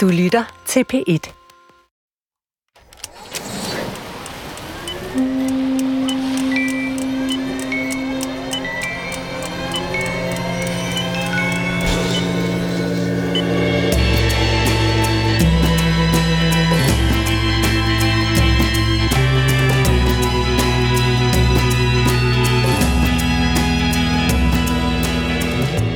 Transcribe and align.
Du 0.00 0.08
lytter 0.08 0.62
til 0.66 0.84
P1. 0.92 1.32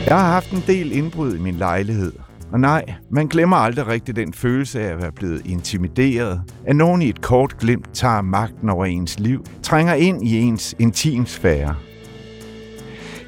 Jeg 0.07 0.21
har 0.21 0.33
haft 0.33 0.51
en 0.51 0.65
del 0.67 0.93
indbrud 0.93 1.35
i 1.35 1.39
min 1.39 1.55
lejlighed. 1.55 2.13
Og 2.55 2.61
nej, 2.61 2.95
man 3.11 3.27
glemmer 3.27 3.57
aldrig 3.57 3.87
rigtig 3.87 4.17
den 4.17 4.33
følelse 4.33 4.81
af 4.81 4.93
at 4.93 4.99
være 4.99 5.13
blevet 5.13 5.47
intimideret, 5.47 6.43
at 6.67 6.77
nogen 6.77 7.03
i 7.03 7.09
et 7.09 7.21
kort 7.21 7.59
glimt 7.59 7.95
tager 7.95 8.23
magten 8.23 8.69
over 8.69 8.85
ens 8.85 9.19
liv, 9.19 9.45
trænger 9.63 9.95
ind 9.95 10.29
i 10.29 10.39
ens 10.39 10.75
intimsfære. 10.79 11.77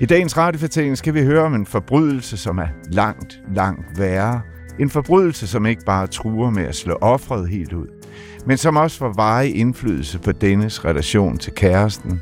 I 0.01 0.07
dagens 0.07 0.37
radiofortælling 0.37 0.99
skal 0.99 1.15
vi 1.15 1.25
høre 1.25 1.43
om 1.43 1.55
en 1.55 1.67
forbrydelse, 1.67 2.37
som 2.37 2.59
er 2.59 2.67
langt, 2.93 3.41
langt 3.55 3.99
værre. 3.99 4.41
En 4.81 4.91
forbrydelse, 4.91 5.47
som 5.47 5.67
ikke 5.67 5.85
bare 5.87 6.07
truer 6.07 6.51
med 6.51 6.65
at 6.65 6.75
slå 6.75 6.95
offret 7.01 7.49
helt 7.49 7.73
ud, 7.73 7.87
men 8.47 8.57
som 8.57 8.77
også 8.77 8.99
får 8.99 9.13
varig 9.17 9.57
indflydelse 9.57 10.19
på 10.19 10.33
dennes 10.33 10.85
relation 10.85 11.39
til 11.39 11.53
kæresten. 11.53 12.21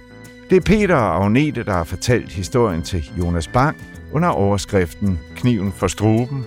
Det 0.50 0.56
er 0.56 0.60
Peter 0.60 0.96
og 0.96 1.24
Agnete, 1.24 1.64
der 1.64 1.72
har 1.72 1.84
fortalt 1.84 2.32
historien 2.32 2.82
til 2.82 3.10
Jonas 3.18 3.48
Bang 3.48 3.76
under 4.12 4.28
overskriften 4.28 5.18
Kniven 5.36 5.72
for 5.72 5.86
struben. 5.86 6.44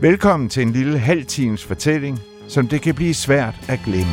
Velkommen 0.00 0.48
til 0.48 0.62
en 0.62 0.72
lille 0.72 0.98
halv 0.98 1.24
times 1.24 1.64
fortælling, 1.64 2.20
som 2.48 2.68
det 2.68 2.82
kan 2.82 2.94
blive 2.94 3.14
svært 3.14 3.54
at 3.68 3.80
glemme. 3.84 4.12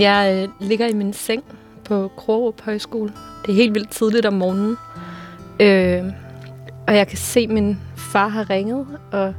Jeg 0.00 0.48
øh, 0.60 0.68
ligger 0.68 0.86
i 0.86 0.92
min 0.92 1.12
seng 1.12 1.44
på 1.84 2.10
Krogerup 2.16 2.60
Højskole. 2.60 3.12
Det 3.42 3.52
er 3.52 3.56
helt 3.56 3.74
vildt 3.74 3.90
tidligt 3.90 4.26
om 4.26 4.34
morgenen. 4.34 4.76
Øh, 5.60 6.04
og 6.86 6.96
jeg 6.96 7.08
kan 7.08 7.18
se, 7.18 7.40
at 7.40 7.50
min 7.50 7.78
far 7.96 8.28
har 8.28 8.50
ringet, 8.50 8.86
og 9.12 9.34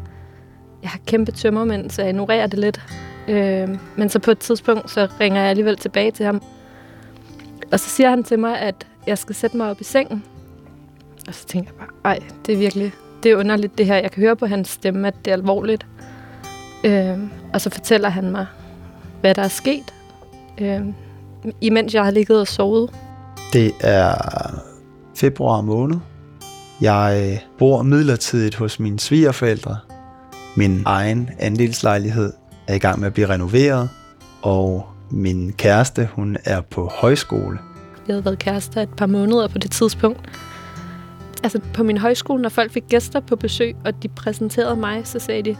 jeg 0.81 0.89
har 0.89 0.99
kæmpe 1.05 1.31
tømmermænd, 1.31 1.89
så 1.89 2.01
jeg 2.01 2.09
ignorerer 2.09 2.47
det 2.47 2.59
lidt. 2.59 2.81
Øh, 3.27 3.69
men 3.95 4.09
så 4.09 4.19
på 4.19 4.31
et 4.31 4.39
tidspunkt, 4.39 4.91
så 4.91 5.07
ringer 5.19 5.41
jeg 5.41 5.49
alligevel 5.49 5.77
tilbage 5.77 6.11
til 6.11 6.25
ham. 6.25 6.41
Og 7.71 7.79
så 7.79 7.89
siger 7.89 8.09
han 8.09 8.23
til 8.23 8.39
mig, 8.39 8.59
at 8.59 8.87
jeg 9.07 9.17
skal 9.17 9.35
sætte 9.35 9.57
mig 9.57 9.69
op 9.69 9.81
i 9.81 9.83
sengen. 9.83 10.23
Og 11.27 11.33
så 11.33 11.47
tænker 11.47 11.71
jeg 11.71 11.87
bare, 11.87 12.13
ej, 12.13 12.19
det 12.45 12.53
er 12.53 12.57
virkelig, 12.57 12.91
det 13.23 13.31
er 13.31 13.35
underligt 13.35 13.77
det 13.77 13.85
her. 13.85 13.95
Jeg 13.95 14.11
kan 14.11 14.21
høre 14.23 14.35
på 14.35 14.45
hans 14.45 14.69
stemme, 14.69 15.07
at 15.07 15.15
det 15.25 15.31
er 15.31 15.35
alvorligt. 15.35 15.85
Øh, 16.83 17.17
og 17.53 17.61
så 17.61 17.69
fortæller 17.69 18.09
han 18.09 18.31
mig, 18.31 18.45
hvad 19.21 19.35
der 19.35 19.41
er 19.41 19.47
sket, 19.47 19.93
øh, 20.61 20.81
imens 21.61 21.93
jeg 21.93 22.03
har 22.03 22.11
ligget 22.11 22.39
og 22.39 22.47
sovet. 22.47 22.91
Det 23.53 23.71
er 23.81 24.13
februar 25.15 25.61
måned. 25.61 25.97
Jeg 26.81 27.31
øh, 27.31 27.39
bor 27.57 27.83
midlertidigt 27.83 28.55
hos 28.55 28.79
mine 28.79 28.99
svigerforældre. 28.99 29.77
Min 30.57 30.83
egen 30.85 31.29
andelslejlighed 31.39 32.33
er 32.67 32.73
i 32.73 32.79
gang 32.79 32.99
med 32.99 33.07
at 33.07 33.13
blive 33.13 33.29
renoveret, 33.29 33.89
og 34.41 34.87
min 35.11 35.53
kæreste, 35.53 36.09
hun 36.13 36.37
er 36.45 36.61
på 36.61 36.91
højskole. 36.95 37.59
Vi 38.07 38.11
havde 38.11 38.25
været 38.25 38.39
kærester 38.39 38.81
et 38.81 38.89
par 38.97 39.05
måneder 39.05 39.47
på 39.47 39.57
det 39.57 39.71
tidspunkt. 39.71 40.29
Altså 41.43 41.59
på 41.73 41.83
min 41.83 41.97
højskole, 41.97 42.41
når 42.41 42.49
folk 42.49 42.71
fik 42.71 42.83
gæster 42.89 43.19
på 43.19 43.35
besøg, 43.35 43.75
og 43.85 44.03
de 44.03 44.07
præsenterede 44.07 44.75
mig, 44.75 45.07
så 45.07 45.19
sagde 45.19 45.43
de, 45.43 45.55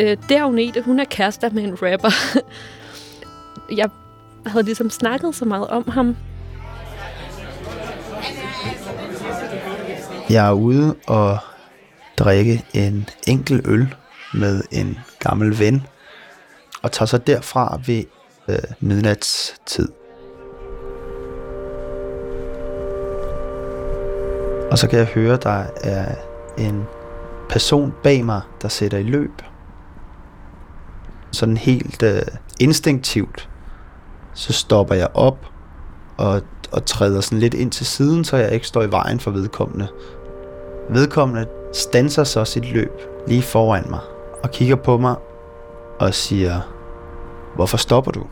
øh, 0.00 0.16
det 0.28 0.36
er 0.36 0.44
Agnete, 0.44 0.82
hun 0.82 1.00
er 1.00 1.04
kærester 1.04 1.50
med 1.50 1.62
en 1.62 1.76
rapper. 1.82 2.40
jeg 3.80 3.88
havde 4.46 4.64
ligesom 4.64 4.90
snakket 4.90 5.34
så 5.34 5.44
meget 5.44 5.66
om 5.66 5.88
ham. 5.88 6.16
Jeg 10.30 10.48
er 10.48 10.52
ude 10.52 10.94
og 11.06 11.38
drikke 12.18 12.64
en 12.74 13.08
enkel 13.26 13.62
øl 13.64 13.94
med 14.34 14.62
en 14.70 14.98
gammel 15.18 15.58
ven, 15.58 15.86
og 16.82 16.92
tager 16.92 17.06
så 17.06 17.18
derfra 17.18 17.80
ved 17.86 18.04
øh, 18.48 18.58
midnatstid. 18.80 19.88
Og 24.70 24.78
så 24.78 24.88
kan 24.90 24.98
jeg 24.98 25.06
høre, 25.06 25.36
der 25.36 25.64
er 25.82 26.14
en 26.58 26.84
person 27.48 27.94
bag 28.02 28.24
mig, 28.24 28.40
der 28.62 28.68
sætter 28.68 28.98
i 28.98 29.02
løb. 29.02 29.42
Sådan 31.30 31.56
helt 31.56 32.02
øh, 32.02 32.22
instinktivt, 32.60 33.48
så 34.34 34.52
stopper 34.52 34.94
jeg 34.94 35.08
op 35.14 35.46
og, 36.16 36.42
og 36.72 36.84
træder 36.84 37.20
sådan 37.20 37.38
lidt 37.38 37.54
ind 37.54 37.70
til 37.70 37.86
siden, 37.86 38.24
så 38.24 38.36
jeg 38.36 38.52
ikke 38.52 38.66
står 38.66 38.82
i 38.82 38.90
vejen 38.90 39.20
for 39.20 39.30
vedkommende. 39.30 39.88
Vedkommende 40.90 41.46
stanser 41.72 42.24
så 42.24 42.44
sit 42.44 42.72
løb 42.72 42.92
lige 43.26 43.42
foran 43.42 43.84
mig 43.90 44.00
og 44.42 44.50
kigger 44.50 44.76
på 44.76 44.98
mig 44.98 45.14
og 45.98 46.14
siger, 46.14 46.60
hvorfor 47.54 47.76
stopper 47.76 48.12
du? 48.12 48.22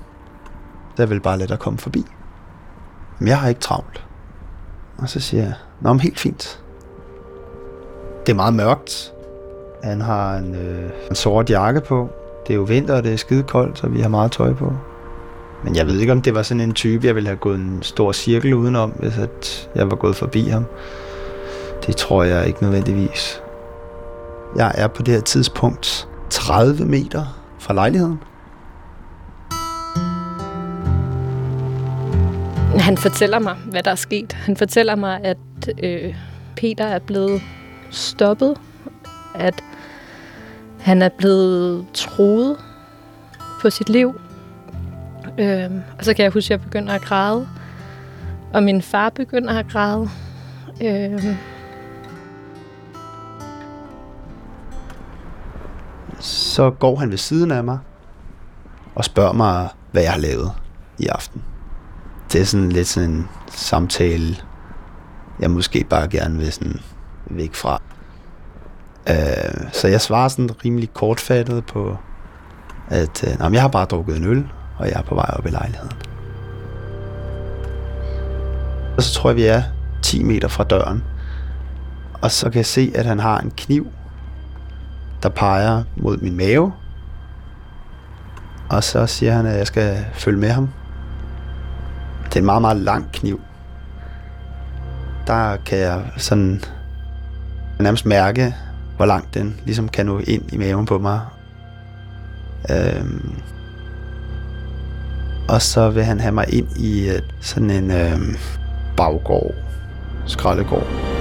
Jeg 0.99 1.11
vil 1.11 1.21
bare 1.21 1.39
let 1.39 1.51
at 1.51 1.59
komme 1.59 1.79
forbi. 1.79 2.05
Men 3.19 3.29
jeg 3.29 3.39
har 3.39 3.49
ikke 3.49 3.61
travlt. 3.61 4.05
Og 4.99 5.09
så 5.09 5.21
siger 5.21 5.43
jeg, 5.43 5.55
nå, 5.81 5.93
men 5.93 6.01
helt 6.01 6.19
fint. 6.19 6.63
Det 8.27 8.33
er 8.33 8.37
meget 8.37 8.55
mørkt. 8.55 9.13
Han 9.83 10.01
har 10.01 10.37
en, 10.37 10.55
øh, 10.55 10.91
en 11.11 11.15
sort 11.15 11.51
jakke 11.51 11.81
på. 11.81 12.09
Det 12.47 12.53
er 12.53 12.57
jo 12.57 12.63
vinter, 12.63 12.97
og 12.97 13.05
det 13.05 13.13
er 13.13 13.17
skide 13.17 13.43
koldt, 13.43 13.79
så 13.79 13.89
vi 13.89 14.01
har 14.01 14.09
meget 14.09 14.33
tøj 14.33 14.53
på. 14.55 14.73
Men 15.65 15.77
jeg 15.77 15.87
ved 15.87 15.99
ikke, 15.99 16.13
om 16.13 16.23
det 16.23 16.35
var 16.35 16.43
sådan 16.43 16.61
en 16.61 16.73
type, 16.73 17.07
jeg 17.07 17.15
ville 17.15 17.27
have 17.27 17.37
gået 17.37 17.59
en 17.59 17.79
stor 17.83 18.13
cirkel 18.13 18.55
udenom, 18.55 18.91
hvis 18.91 19.19
at 19.19 19.69
jeg 19.75 19.91
var 19.91 19.97
gået 19.97 20.17
forbi 20.17 20.49
ham. 20.49 20.65
Det 21.87 21.97
tror 21.97 22.23
jeg 22.23 22.47
ikke 22.47 22.63
nødvendigvis. 22.63 23.43
Jeg 24.57 24.73
er 24.75 24.87
på 24.87 25.03
det 25.03 25.15
her 25.15 25.21
tidspunkt 25.21 26.09
30 26.31 26.85
meter 26.85 27.43
fra 27.59 27.75
lejligheden. 27.75 28.19
Han 32.81 32.97
fortæller 32.97 33.39
mig, 33.39 33.57
hvad 33.71 33.83
der 33.83 33.91
er 33.91 33.95
sket. 33.95 34.33
Han 34.33 34.57
fortæller 34.57 34.97
mig, 34.97 35.21
at 35.25 35.39
øh, 35.83 36.15
Peter 36.57 36.85
er 36.85 36.99
blevet 36.99 37.43
stoppet. 37.91 38.57
At 39.35 39.65
han 40.81 41.03
er 41.03 41.09
blevet 41.19 41.87
troet 41.95 42.57
på 43.61 43.71
sit 43.71 43.89
liv. 43.89 44.21
Øh, 45.39 45.71
og 45.99 46.05
så 46.05 46.15
kan 46.15 46.23
jeg 46.23 46.33
huske, 46.33 46.55
at 46.55 46.61
jeg 46.61 46.61
begynder 46.61 46.93
at 46.93 47.03
græde. 47.03 47.49
Og 48.53 48.63
min 48.63 48.83
far 48.83 49.11
begynder 49.11 49.59
at 49.59 49.67
græde. 49.69 50.09
Øh, 50.83 51.37
Så 56.57 56.71
går 56.71 56.97
han 56.97 57.11
ved 57.11 57.19
siden 57.19 57.51
af 57.51 57.65
mig 57.65 57.79
og 58.95 59.05
spørger 59.05 59.33
mig, 59.33 59.69
hvad 59.93 60.03
jeg 60.03 60.13
har 60.13 60.19
lavet 60.19 60.53
i 60.99 61.07
aften. 61.07 61.43
Det 62.33 62.41
er 62.41 62.45
sådan 62.45 62.73
lidt 62.73 62.89
sådan 62.89 63.11
en 63.11 63.29
samtale, 63.51 64.37
jeg 65.41 65.51
måske 65.51 65.85
bare 65.91 66.09
gerne 66.09 66.39
vil 66.39 66.53
sådan 66.53 66.81
væk 67.27 67.55
fra. 67.55 67.83
Øh, 69.09 69.71
så 69.73 69.89
jeg 69.89 70.01
svarer 70.01 70.29
sådan 70.29 70.65
rimelig 70.65 70.93
kortfattet 70.93 71.67
på, 71.67 71.97
at 72.89 73.25
øh, 73.29 73.39
nej, 73.39 73.53
jeg 73.53 73.61
har 73.61 73.69
bare 73.69 73.85
drukket 73.85 74.17
en 74.17 74.25
øl, 74.25 74.49
og 74.79 74.87
jeg 74.87 74.95
er 74.95 75.03
på 75.03 75.15
vej 75.15 75.31
op 75.39 75.47
i 75.47 75.51
lejligheden. 75.51 75.93
Og 78.97 79.03
så 79.03 79.15
tror 79.15 79.31
jeg, 79.31 79.37
vi 79.37 79.45
er 79.45 79.63
10 80.03 80.23
meter 80.23 80.49
fra 80.49 80.65
døren. 80.65 81.05
Og 82.23 82.31
så 82.31 82.51
kan 82.51 82.57
jeg 82.57 82.67
se, 82.67 82.93
at 82.95 83.07
han 83.07 83.19
har 83.19 83.39
en 83.39 83.53
kniv, 83.57 83.87
der 85.27 85.33
peger 85.33 85.83
mod 85.97 86.17
min 86.17 86.37
mave. 86.37 86.73
Og 88.69 88.85
så 88.85 89.07
siger 89.07 89.33
han, 89.33 89.47
at 89.47 89.59
jeg 89.59 89.67
skal 89.67 90.05
følge 90.15 90.39
med 90.39 90.51
ham. 90.51 90.69
Det 92.25 92.37
er 92.37 92.41
en 92.41 92.47
meget, 92.47 92.63
meget 92.63 92.77
lang 92.77 93.13
kniv. 93.13 93.41
Der 95.27 95.57
kan 95.57 95.79
jeg 95.79 96.05
sådan 96.17 96.63
nærmest 97.81 98.07
mærke, 98.07 98.55
hvor 98.97 99.07
langt 99.07 99.35
den 99.35 99.61
ligesom 99.65 99.89
kan 99.89 100.07
nå 100.07 100.19
ind 100.19 100.53
i 100.53 100.57
maven 100.57 100.87
på 100.87 100.99
mig. 100.99 101.21
Øhm, 102.71 103.35
og 105.49 105.63
så 105.63 105.91
vil 105.91 106.05
han 106.05 106.21
have 106.21 106.33
mig 106.33 106.55
ind 106.55 106.69
i 106.77 107.11
sådan 107.41 107.71
en 107.71 107.91
øhm, 107.91 108.37
baggård, 108.97 109.55
skraldegård. 110.27 111.16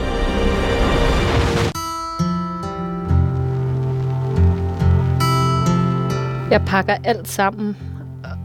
Jeg 6.52 6.62
pakker 6.66 6.98
alt 7.04 7.28
sammen 7.28 7.78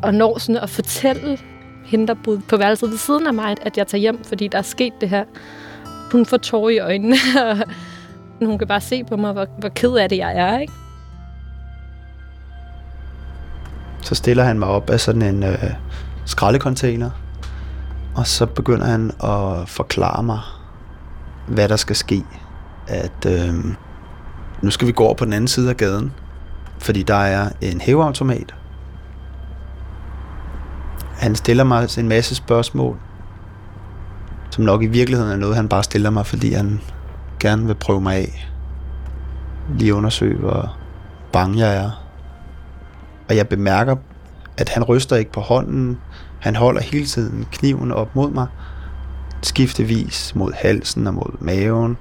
og 0.02 0.14
når 0.14 0.38
sådan 0.38 0.62
at 0.62 0.70
fortælle 0.70 1.38
hende, 1.84 2.06
der 2.06 2.14
boede 2.24 2.40
på 2.48 2.56
værelset 2.56 2.90
ved 2.90 2.98
siden 2.98 3.26
af 3.26 3.34
mig, 3.34 3.56
at 3.62 3.76
jeg 3.76 3.86
tager 3.86 4.00
hjem, 4.00 4.24
fordi 4.24 4.48
der 4.48 4.58
er 4.58 4.62
sket 4.62 4.92
det 5.00 5.08
her. 5.08 5.24
Hun 6.12 6.26
får 6.26 6.36
tårer 6.36 6.68
i 6.68 6.78
øjnene, 6.78 7.16
og 7.50 7.56
hun 8.46 8.58
kan 8.58 8.68
bare 8.68 8.80
se 8.80 9.04
på 9.04 9.16
mig, 9.16 9.32
hvor, 9.32 9.46
hvor 9.58 9.68
ked 9.68 9.92
af 9.92 10.08
det 10.08 10.18
jeg 10.18 10.36
er, 10.36 10.58
ikke? 10.58 10.72
Så 14.02 14.14
stiller 14.14 14.44
han 14.44 14.58
mig 14.58 14.68
op 14.68 14.90
af 14.90 15.00
sådan 15.00 15.22
en 15.22 15.42
øh, 15.42 15.64
skraldecontainer, 16.26 17.10
og 18.14 18.26
så 18.26 18.46
begynder 18.46 18.86
han 18.86 19.10
at 19.10 19.68
forklare 19.68 20.22
mig, 20.22 20.40
hvad 21.48 21.68
der 21.68 21.76
skal 21.76 21.96
ske. 21.96 22.22
At 22.88 23.26
øh, 23.26 23.54
nu 24.62 24.70
skal 24.70 24.86
vi 24.86 24.92
gå 24.92 25.04
over 25.04 25.14
på 25.14 25.24
den 25.24 25.32
anden 25.32 25.48
side 25.48 25.70
af 25.70 25.76
gaden, 25.76 26.12
fordi 26.80 27.02
der 27.02 27.14
er 27.14 27.48
en 27.60 27.80
hæveautomat. 27.80 28.54
Han 31.18 31.36
stiller 31.36 31.64
mig 31.64 31.98
en 31.98 32.08
masse 32.08 32.34
spørgsmål, 32.34 32.96
som 34.50 34.64
nok 34.64 34.82
i 34.82 34.86
virkeligheden 34.86 35.32
er 35.32 35.36
noget, 35.36 35.56
han 35.56 35.68
bare 35.68 35.84
stiller 35.84 36.10
mig, 36.10 36.26
fordi 36.26 36.52
han 36.52 36.80
gerne 37.40 37.66
vil 37.66 37.74
prøve 37.74 38.00
mig 38.00 38.16
af. 38.16 38.50
Lige 39.78 39.94
undersøge, 39.94 40.38
hvor 40.38 40.76
bange 41.32 41.58
jeg 41.58 41.76
er. 41.76 41.90
Og 43.28 43.36
jeg 43.36 43.48
bemærker, 43.48 43.96
at 44.56 44.68
han 44.68 44.84
ryster 44.84 45.16
ikke 45.16 45.32
på 45.32 45.40
hånden. 45.40 45.98
Han 46.40 46.56
holder 46.56 46.80
hele 46.80 47.06
tiden 47.06 47.46
kniven 47.52 47.92
op 47.92 48.16
mod 48.16 48.30
mig. 48.30 48.46
Skiftevis 49.42 50.34
mod 50.34 50.52
halsen 50.52 51.06
og 51.06 51.14
mod 51.14 51.36
maven. 51.40 51.96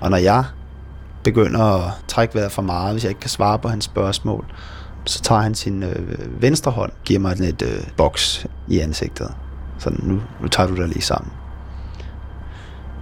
Og 0.00 0.10
når 0.10 0.16
jeg 0.16 0.44
begynder 1.26 1.60
at 1.60 1.92
trække 2.08 2.34
vejret 2.34 2.52
for 2.52 2.62
meget, 2.62 2.92
hvis 2.92 3.04
jeg 3.04 3.10
ikke 3.10 3.20
kan 3.20 3.30
svare 3.30 3.58
på 3.58 3.68
hans 3.68 3.84
spørgsmål, 3.84 4.44
så 5.04 5.22
tager 5.22 5.40
han 5.40 5.54
sin 5.54 5.82
øh, 5.82 6.42
venstre 6.42 6.70
hånd, 6.70 6.92
giver 7.04 7.20
mig 7.20 7.32
et 7.32 7.62
øh, 7.62 7.82
boks 7.96 8.46
i 8.68 8.78
ansigtet. 8.78 9.34
Så 9.78 9.90
nu, 9.98 10.20
nu 10.42 10.48
tager 10.48 10.68
du 10.68 10.76
dig 10.76 10.88
lige 10.88 11.02
sammen. 11.02 11.32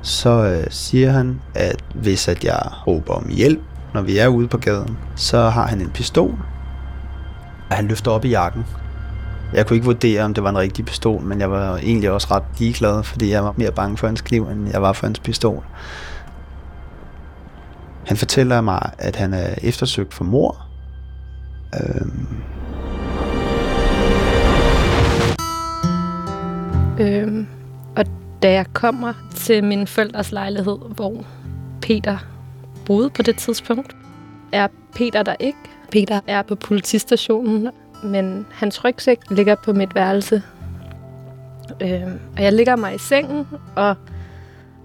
Så 0.02 0.30
øh, 0.30 0.66
siger 0.70 1.10
han, 1.10 1.40
at 1.54 1.84
hvis 1.94 2.28
at 2.28 2.44
jeg 2.44 2.60
råber 2.86 3.14
om 3.14 3.28
hjælp, 3.28 3.60
når 3.94 4.02
vi 4.02 4.18
er 4.18 4.28
ude 4.28 4.48
på 4.48 4.58
gaden, 4.58 4.98
så 5.16 5.48
har 5.48 5.66
han 5.66 5.80
en 5.80 5.90
pistol, 5.90 6.38
og 7.70 7.76
han 7.76 7.88
løfter 7.88 8.10
op 8.10 8.24
i 8.24 8.28
jakken. 8.28 8.64
Jeg 9.52 9.66
kunne 9.66 9.74
ikke 9.74 9.86
vurdere, 9.86 10.22
om 10.22 10.34
det 10.34 10.44
var 10.44 10.50
en 10.50 10.58
rigtig 10.58 10.84
pistol, 10.84 11.22
men 11.22 11.40
jeg 11.40 11.50
var 11.50 11.76
egentlig 11.76 12.10
også 12.10 12.28
ret 12.30 12.42
ligeglad, 12.58 13.02
fordi 13.02 13.30
jeg 13.30 13.44
var 13.44 13.54
mere 13.56 13.72
bange 13.72 13.96
for 13.96 14.06
hans 14.06 14.20
kniv, 14.20 14.48
end 14.48 14.70
jeg 14.72 14.82
var 14.82 14.92
for 14.92 15.06
hans 15.06 15.18
pistol. 15.18 15.64
Han 18.06 18.16
fortæller 18.16 18.60
mig, 18.60 18.90
at 18.98 19.16
han 19.16 19.34
er 19.34 19.54
eftersøgt 19.62 20.14
for 20.14 20.24
mor. 20.24 20.66
Øhm. 21.74 22.26
Øhm, 27.00 27.46
og 27.96 28.04
da 28.42 28.52
jeg 28.52 28.66
kommer 28.72 29.12
til 29.34 29.64
min 29.64 29.86
forældres 29.86 30.32
lejlighed, 30.32 30.78
hvor 30.94 31.24
Peter 31.82 32.18
boede 32.86 33.10
på 33.10 33.22
det 33.22 33.36
tidspunkt, 33.36 33.96
er 34.52 34.68
Peter 34.94 35.22
der 35.22 35.34
ikke. 35.40 35.58
Peter 35.90 36.20
er 36.26 36.42
på 36.42 36.54
politistationen, 36.54 37.70
men 38.04 38.46
hans 38.52 38.84
rygsæk 38.84 39.18
ligger 39.30 39.54
på 39.64 39.72
mit 39.72 39.94
værelse. 39.94 40.42
Øhm, 41.82 42.20
og 42.36 42.42
jeg 42.42 42.52
ligger 42.52 42.76
mig 42.76 42.94
i 42.94 42.98
sengen 42.98 43.46
og, 43.76 43.94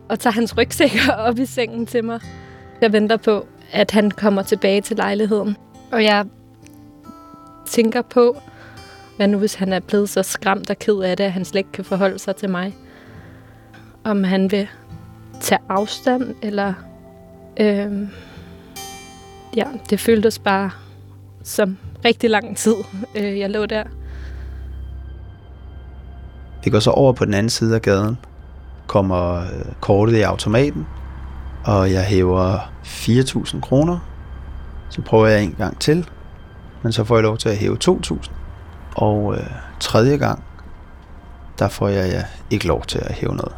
og 0.09 0.19
tager 0.19 0.33
hans 0.33 0.57
rygsæk 0.57 0.91
op 1.27 1.39
i 1.39 1.45
sengen 1.45 1.85
til 1.85 2.03
mig. 2.05 2.19
Jeg 2.81 2.93
venter 2.93 3.17
på, 3.17 3.47
at 3.71 3.91
han 3.91 4.11
kommer 4.11 4.41
tilbage 4.41 4.81
til 4.81 4.97
lejligheden. 4.97 5.57
Og 5.91 6.03
jeg 6.03 6.25
tænker 7.65 8.01
på, 8.01 8.37
hvad 9.17 9.27
nu 9.27 9.37
hvis 9.37 9.53
han 9.53 9.73
er 9.73 9.79
blevet 9.79 10.09
så 10.09 10.23
skræmt 10.23 10.69
og 10.69 10.79
ked 10.79 10.99
af 10.99 11.17
det, 11.17 11.23
at 11.23 11.31
han 11.31 11.45
slet 11.45 11.59
ikke 11.59 11.71
kan 11.71 11.85
forholde 11.85 12.19
sig 12.19 12.35
til 12.35 12.49
mig. 12.49 12.75
Om 14.03 14.23
han 14.23 14.51
vil 14.51 14.67
tage 15.41 15.59
afstand, 15.69 16.35
eller... 16.41 16.73
Øh, 17.59 18.07
ja, 19.55 19.65
det 19.89 19.99
føltes 19.99 20.39
bare 20.39 20.71
som 21.43 21.77
rigtig 22.05 22.29
lang 22.29 22.57
tid, 22.57 22.75
øh, 23.15 23.39
jeg 23.39 23.49
lå 23.49 23.65
der. 23.65 23.83
Vi 26.63 26.69
går 26.69 26.79
så 26.79 26.91
over 26.91 27.13
på 27.13 27.25
den 27.25 27.33
anden 27.33 27.49
side 27.49 27.75
af 27.75 27.81
gaden, 27.81 28.17
kommer 28.87 29.41
øh, 29.41 29.73
kortet 29.81 30.17
i 30.17 30.21
automaten, 30.21 30.85
og 31.63 31.91
jeg 31.91 32.03
hæver 32.03 32.57
4.000 32.83 33.59
kroner. 33.59 33.99
Så 34.89 35.01
prøver 35.01 35.27
jeg 35.27 35.43
en 35.43 35.55
gang 35.57 35.79
til, 35.79 36.09
men 36.83 36.91
så 36.91 37.03
får 37.03 37.15
jeg 37.15 37.23
lov 37.23 37.37
til 37.37 37.49
at 37.49 37.57
hæve 37.57 37.77
2.000. 37.85 38.29
Og 38.95 39.35
øh, 39.35 39.43
tredje 39.79 40.17
gang, 40.17 40.43
der 41.59 41.67
får 41.67 41.87
jeg 41.87 42.09
ja, 42.11 42.23
ikke 42.49 42.67
lov 42.67 42.85
til 42.85 42.99
at 42.99 43.15
hæve 43.15 43.35
noget. 43.35 43.55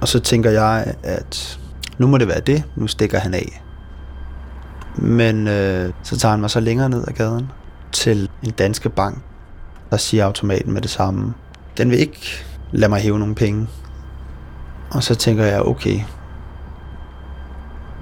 Og 0.00 0.08
så 0.08 0.20
tænker 0.20 0.50
jeg, 0.50 0.94
at 1.02 1.60
nu 1.98 2.06
må 2.06 2.18
det 2.18 2.28
være 2.28 2.40
det, 2.40 2.64
nu 2.76 2.86
stikker 2.86 3.18
han 3.18 3.34
af. 3.34 3.62
Men 4.96 5.48
øh, 5.48 5.92
så 6.02 6.18
tager 6.18 6.30
han 6.30 6.40
mig 6.40 6.50
så 6.50 6.60
længere 6.60 6.88
ned 6.88 7.04
ad 7.08 7.12
gaden 7.12 7.50
til 7.92 8.28
en 8.42 8.50
danske 8.50 8.88
bank, 8.88 9.18
der 9.90 9.96
siger 9.96 10.24
automaten 10.24 10.72
med 10.72 10.80
det 10.82 10.90
samme. 10.90 11.34
Den 11.76 11.90
vil 11.90 11.98
ikke 11.98 12.44
lade 12.72 12.88
mig 12.88 13.00
hæve 13.00 13.18
nogen 13.18 13.34
penge. 13.34 13.68
Og 14.90 15.02
så 15.02 15.14
tænker 15.14 15.44
jeg, 15.44 15.62
okay, 15.62 16.00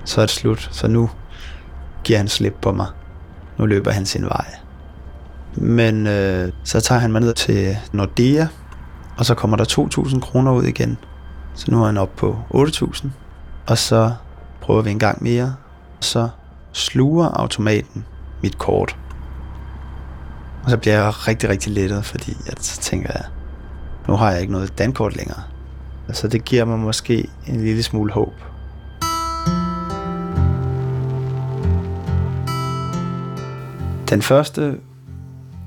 så 0.09 0.21
er 0.21 0.27
det 0.27 0.35
slut. 0.35 0.69
Så 0.73 0.89
nu 0.89 1.11
giver 2.05 2.19
han 2.19 2.29
slip 2.29 2.55
på 2.63 2.73
mig. 2.73 2.87
Nu 3.59 3.67
løber 3.67 3.91
han 3.91 4.07
sin 4.07 4.25
vej. 4.25 4.55
Men 5.55 6.07
øh, 6.07 6.53
så 6.65 6.81
tager 6.81 6.99
han 6.99 7.13
mig 7.13 7.21
ned 7.21 7.35
til 7.35 7.77
Nordea, 7.93 8.47
og 9.19 9.27
så 9.27 9.35
kommer 9.35 9.57
der 9.57 9.65
2.000 9.65 10.21
kroner 10.21 10.53
ud 10.53 10.65
igen. 10.65 10.99
Så 11.55 11.71
nu 11.71 11.83
er 11.83 11.87
han 11.87 11.97
oppe 11.97 12.17
på 12.17 12.39
8.000. 12.55 13.09
Og 13.67 13.79
så 13.79 14.13
prøver 14.61 14.83
vi 14.83 14.91
en 14.91 14.99
gang 14.99 15.23
mere, 15.23 15.55
så 16.01 16.29
sluger 16.73 17.29
automaten 17.29 18.05
mit 18.43 18.59
kort. 18.59 18.97
Og 20.65 20.71
så 20.71 20.77
bliver 20.77 20.95
jeg 20.95 21.29
rigtig, 21.29 21.49
rigtig 21.49 21.73
lettet, 21.73 22.05
fordi 22.05 22.37
at 22.47 22.65
så 22.65 22.81
tænker 22.81 23.11
jeg, 23.15 23.25
nu 24.09 24.17
har 24.17 24.31
jeg 24.31 24.41
ikke 24.41 24.53
noget 24.53 24.79
dankort 24.79 25.17
længere. 25.17 25.43
Så 26.13 26.29
det 26.29 26.45
giver 26.45 26.65
mig 26.65 26.79
måske 26.79 27.29
en 27.47 27.61
lille 27.61 27.83
smule 27.83 28.13
håb. 28.13 28.35
Den 34.11 34.23
første 34.23 34.79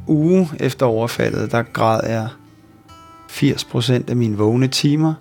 uge 0.08 0.50
efter 0.60 0.86
overfaldet, 0.86 1.52
der 1.52 1.64
græd 1.64 2.00
jeg 2.08 2.28
80% 3.30 4.10
af 4.10 4.16
mine 4.16 4.38
vågne 4.38 4.68
timer, 4.68 5.14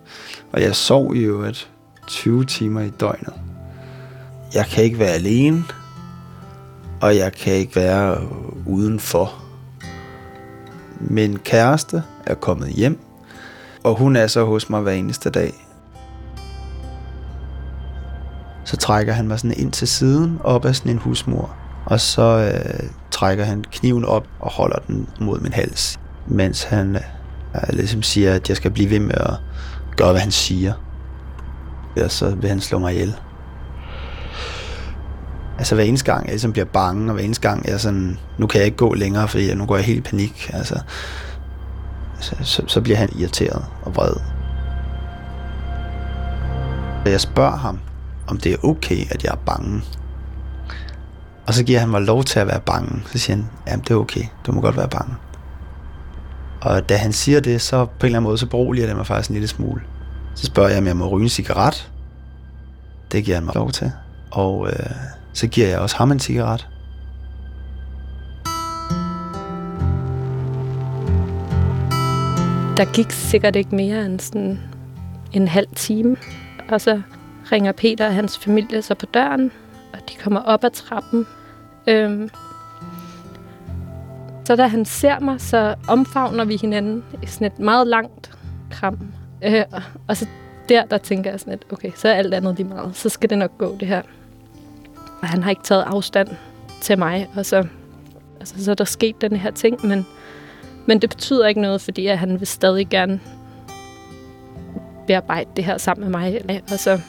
og 0.53 0.63
jeg 0.63 0.77
sov 0.77 1.17
i 1.17 1.19
øvrigt 1.19 1.71
20 2.07 2.45
timer 2.45 2.81
i 2.81 2.91
døgnet. 2.91 3.35
Jeg 4.55 4.67
kan 4.67 4.85
ikke 4.85 4.99
være 4.99 5.11
alene, 5.11 5.65
og 7.01 7.17
jeg 7.17 7.33
kan 7.33 7.53
ikke 7.53 7.77
være 7.77 8.19
udenfor. 8.67 9.43
Min 11.01 11.39
kæreste 11.39 12.03
er 12.27 12.35
kommet 12.35 12.69
hjem, 12.69 12.99
og 13.83 13.95
hun 13.95 14.17
er 14.17 14.27
så 14.27 14.45
hos 14.45 14.71
mig 14.71 14.81
hver 14.81 14.93
eneste 14.93 15.31
dag. 15.31 15.67
Så 18.65 18.77
trækker 18.77 19.13
han 19.13 19.29
mig 19.29 19.39
sådan 19.39 19.57
ind 19.57 19.73
til 19.73 19.89
siden 19.89 20.39
op 20.45 20.65
ad 20.65 20.75
sådan 20.75 20.93
en 20.93 20.99
husmor, 20.99 21.57
og 21.87 22.01
så 22.01 22.53
øh, 22.55 22.91
trækker 23.21 23.45
han 23.45 23.65
kniven 23.73 24.05
op 24.05 24.27
og 24.39 24.51
holder 24.51 24.79
den 24.87 25.09
mod 25.21 25.41
min 25.41 25.53
hals, 25.53 26.01
mens 26.27 26.63
han 26.63 26.97
øh, 26.97 27.03
ligesom 27.71 28.03
siger, 28.03 28.35
at 28.35 28.49
jeg 28.49 28.57
skal 28.57 28.71
blive 28.71 28.91
ved 28.91 29.01
med 29.01 29.15
at 29.15 29.35
gøre, 29.97 30.11
hvad 30.11 30.21
han 30.21 30.31
siger. 30.31 30.73
Og 32.05 32.11
så 32.11 32.35
vil 32.35 32.49
han 32.49 32.61
slå 32.61 32.79
mig 32.79 32.93
ihjel. 32.93 33.15
Altså 35.59 35.75
hver 35.75 35.85
eneste 35.85 36.13
gang, 36.13 36.25
jeg 36.25 36.33
ligesom 36.33 36.53
bliver 36.53 36.65
bange, 36.65 37.11
og 37.11 37.15
hver 37.15 37.25
eneste 37.25 37.49
gang, 37.49 37.69
jeg 37.69 37.81
sådan, 37.81 38.19
nu 38.39 38.47
kan 38.47 38.59
jeg 38.59 38.67
ikke 38.67 38.77
gå 38.77 38.95
længere, 38.95 39.29
fordi 39.29 39.55
nu 39.55 39.67
går 39.67 39.77
jeg 39.77 39.85
helt 39.85 39.99
i 39.99 40.11
panik. 40.11 40.51
Altså, 40.53 40.81
så, 42.21 42.37
så, 42.43 42.63
så 42.67 42.81
bliver 42.81 42.97
han 42.97 43.09
irriteret 43.19 43.65
og 43.83 43.97
vred. 43.97 44.15
Jeg 47.07 47.21
spørger 47.21 47.57
ham, 47.57 47.79
om 48.27 48.39
det 48.39 48.53
er 48.53 48.65
okay, 48.65 49.07
at 49.11 49.25
jeg 49.25 49.31
er 49.31 49.39
bange. 49.47 49.83
Og 51.51 51.55
så 51.55 51.65
giver 51.65 51.79
han 51.79 51.89
mig 51.89 52.03
lov 52.03 52.25
til 52.25 52.41
at 52.41 52.47
være 52.47 52.61
bange. 52.61 53.03
Så 53.07 53.19
siger 53.19 53.37
han, 53.37 53.47
jamen 53.67 53.81
det 53.81 53.91
er 53.91 53.95
okay, 53.95 54.25
du 54.47 54.53
må 54.53 54.61
godt 54.61 54.77
være 54.77 54.89
bange. 54.89 55.15
Og 56.61 56.89
da 56.89 56.97
han 56.97 57.13
siger 57.13 57.41
det, 57.41 57.61
så 57.61 57.85
på 57.85 57.91
en 57.91 58.07
eller 58.07 58.19
anden 58.19 58.29
måde, 58.29 58.39
så 58.39 58.47
beroliger 58.47 58.87
det 58.87 58.97
mig 58.97 59.07
faktisk 59.07 59.31
en 59.31 59.35
lille 59.35 59.49
smule. 59.49 59.81
Så 60.35 60.47
spørger 60.47 60.69
jeg, 60.69 60.79
om 60.79 60.87
jeg 60.87 60.97
må 60.97 61.09
ryge 61.09 61.23
en 61.23 61.29
cigaret. 61.29 61.91
Det 63.13 63.25
giver 63.25 63.37
han 63.37 63.45
mig 63.45 63.55
lov 63.55 63.71
til. 63.71 63.93
Og 64.31 64.69
øh, 64.69 64.91
så 65.33 65.47
giver 65.47 65.69
jeg 65.69 65.79
også 65.79 65.97
ham 65.97 66.13
en 66.13 66.21
cigaret. 66.21 66.69
Der 72.77 72.93
gik 72.93 73.11
sikkert 73.11 73.57
ikke 73.57 73.75
mere 73.75 74.07
end 74.07 74.21
sådan 74.21 74.61
en 75.33 75.49
halv 75.49 75.69
time. 75.77 76.17
Og 76.69 76.81
så 76.81 77.01
ringer 77.53 77.73
Peter 77.73 78.07
og 78.07 78.15
hans 78.15 78.39
familie 78.39 78.83
så 78.83 78.95
på 78.95 79.07
døren, 79.07 79.51
og 79.93 79.99
de 80.09 80.15
kommer 80.23 80.41
op 80.41 80.65
ad 80.65 80.71
trappen. 80.71 81.27
Øhm, 81.87 82.31
Så 84.45 84.57
da 84.57 84.67
han 84.67 84.85
ser 84.85 85.21
mig, 85.21 85.41
så 85.41 85.75
omfavner 85.89 86.45
vi 86.45 86.57
hinanden 86.57 87.05
i 87.23 87.27
sådan 87.27 87.47
et 87.47 87.59
meget 87.59 87.87
langt 87.87 88.31
kram. 88.71 88.99
Øh, 89.45 89.65
og 90.09 90.17
så 90.17 90.27
der, 90.69 90.85
der 90.85 90.99
tænker 90.99 91.31
jeg 91.31 91.41
sådan 91.41 91.53
lidt, 91.53 91.73
okay, 91.73 91.91
så 91.97 92.09
er 92.09 92.13
alt 92.13 92.35
andet 92.35 92.57
lige 92.57 92.69
meget. 92.69 92.97
Så 92.97 93.09
skal 93.09 93.31
det 93.31 93.39
nok 93.39 93.59
gå, 93.59 93.77
det 93.81 93.89
her. 93.89 94.03
Og 95.23 95.29
han 95.29 95.43
har 95.43 95.51
ikke 95.51 95.63
taget 95.63 95.83
afstand 95.83 96.29
til 96.81 96.99
mig, 96.99 97.29
og 97.37 97.47
så, 97.47 97.67
altså, 98.41 98.65
så 98.65 98.71
er 98.71 98.75
der 98.75 98.85
sket 98.85 99.21
den 99.21 99.37
her 99.37 99.51
ting, 99.51 99.87
men, 99.87 100.07
men 100.87 101.03
det 101.03 101.11
betyder 101.11 101.47
ikke 101.47 101.61
noget, 101.61 101.81
fordi 101.81 102.07
at 102.07 102.19
han 102.19 102.41
vil 102.41 102.47
stadig 102.47 102.89
gerne 102.89 103.21
bearbejde 105.07 105.51
det 105.57 105.65
her 105.65 105.79
sammen 105.79 106.11
med 106.11 106.19
mig. 106.19 106.41
Og 106.73 106.79
så, 106.79 107.01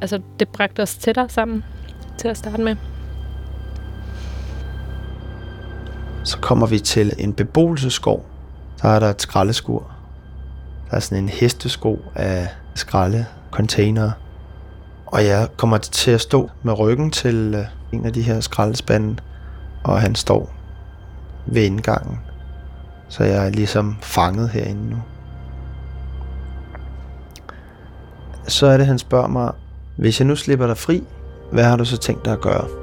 altså, 0.00 0.20
det 0.40 0.48
bragte 0.48 0.82
os 0.82 0.94
tættere 0.94 1.28
sammen 1.28 1.64
til 2.18 2.28
at 2.28 2.36
starte 2.36 2.62
med. 2.62 2.76
Så 6.24 6.38
kommer 6.38 6.66
vi 6.66 6.78
til 6.78 7.12
en 7.18 7.32
beboelseskov. 7.32 8.24
Der 8.82 8.88
er 8.88 9.00
der 9.00 9.10
et 9.10 9.22
skraldeskur. 9.22 9.90
Der 10.90 10.96
er 10.96 11.00
sådan 11.00 11.24
en 11.24 11.28
hestesko 11.28 11.98
af 12.14 12.48
skraldecontainere. 12.74 14.12
Og 15.06 15.24
jeg 15.24 15.48
kommer 15.56 15.78
til 15.78 16.10
at 16.10 16.20
stå 16.20 16.50
med 16.62 16.78
ryggen 16.78 17.10
til 17.10 17.54
øh, 17.54 17.64
en 17.92 18.06
af 18.06 18.12
de 18.12 18.22
her 18.22 18.40
skraldespande, 18.40 19.16
og 19.84 20.00
han 20.00 20.14
står 20.14 20.54
ved 21.46 21.62
indgangen. 21.62 22.18
Så 23.08 23.24
jeg 23.24 23.46
er 23.46 23.50
ligesom 23.50 23.96
fanget 24.02 24.48
herinde 24.48 24.90
nu. 24.90 24.96
Så 28.48 28.66
er 28.66 28.76
det, 28.76 28.86
han 28.86 28.98
spørger 28.98 29.28
mig, 29.28 29.52
hvis 29.96 30.20
jeg 30.20 30.28
nu 30.28 30.36
slipper 30.36 30.66
dig 30.66 30.78
fri, 30.78 31.02
hvad 31.52 31.64
har 31.64 31.76
du 31.76 31.84
så 31.84 31.96
tænkt 31.96 32.24
dig 32.24 32.32
at 32.32 32.40
gøre? 32.40 32.81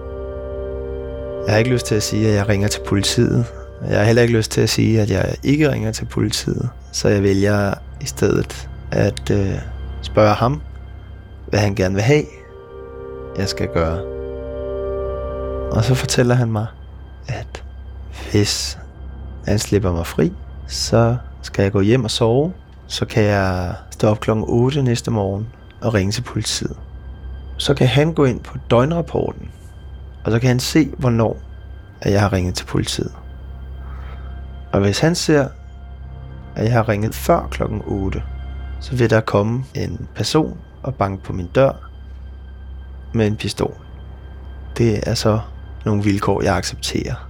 Jeg 1.46 1.54
har 1.54 1.58
ikke 1.58 1.72
lyst 1.72 1.86
til 1.86 1.96
at 1.96 2.04
sige, 2.04 2.28
at 2.28 2.36
jeg 2.36 2.50
ringer 2.50 2.68
til 2.68 2.82
politiet. 2.88 3.46
Jeg 3.90 3.98
har 3.98 4.06
heller 4.06 4.22
ikke 4.22 4.34
lyst 4.34 4.52
til 4.52 4.62
at 4.62 4.70
sige, 4.70 5.02
at 5.02 5.10
jeg 5.10 5.36
ikke 5.44 5.72
ringer 5.72 5.92
til 5.92 6.06
politiet. 6.06 6.70
Så 6.92 7.10
jeg 7.10 7.24
vælger 7.24 7.74
i 8.02 8.06
stedet 8.06 8.70
at 8.92 9.32
øh, 9.32 9.56
spørge 10.02 10.34
ham, 10.34 10.62
hvad 11.48 11.60
han 11.60 11.76
gerne 11.76 11.96
vil 11.96 12.04
have, 12.04 12.24
jeg 13.38 13.50
skal 13.50 13.68
gøre. 13.68 14.02
Og 15.72 15.84
så 15.84 15.96
fortæller 15.96 16.36
han 16.36 16.52
mig, 16.52 16.66
at 17.28 17.64
hvis 18.32 18.78
han 19.46 19.60
slipper 19.60 19.92
mig 19.92 20.08
fri, 20.08 20.34
så 20.68 21.16
skal 21.42 21.64
jeg 21.64 21.72
gå 21.72 21.82
hjem 21.82 22.04
og 22.04 22.12
sove. 22.12 22.54
Så 22.88 23.06
kan 23.06 23.24
jeg 23.24 23.74
stå 23.92 24.08
op 24.08 24.20
klokken 24.20 24.46
8 24.48 24.84
næste 24.84 25.12
morgen 25.12 25.48
og 25.82 25.94
ringe 25.94 26.12
til 26.12 26.22
politiet. 26.22 26.78
Så 27.58 27.74
kan 27.74 27.88
han 27.88 28.14
gå 28.14 28.26
ind 28.26 28.40
på 28.40 28.58
døgnrapporten, 28.72 29.50
og 30.30 30.34
så 30.34 30.40
kan 30.40 30.48
han 30.48 30.60
se, 30.60 30.90
hvornår 30.98 31.40
at 32.02 32.12
jeg 32.12 32.22
har 32.22 32.34
ringet 32.34 32.56
til 32.56 32.66
politiet. 32.66 33.12
Og 34.72 34.80
hvis 34.82 35.00
han 35.00 35.16
ser, 35.16 35.48
at 36.56 36.64
jeg 36.64 36.74
har 36.74 36.90
ringet 36.90 37.16
før 37.16 37.48
klokken 37.52 37.82
8, 37.86 38.24
så 38.82 38.96
vil 38.96 39.10
der 39.10 39.22
komme 39.22 39.64
en 39.76 40.08
person 40.16 40.58
og 40.84 40.96
banke 40.96 41.24
på 41.24 41.34
min 41.34 41.48
dør 41.56 41.90
med 43.14 43.28
en 43.28 43.36
pistol. 43.36 43.74
Det 44.78 45.10
er 45.10 45.14
så 45.14 45.40
nogle 45.86 46.04
vilkår, 46.04 46.42
jeg 46.42 46.56
accepterer. 46.56 47.30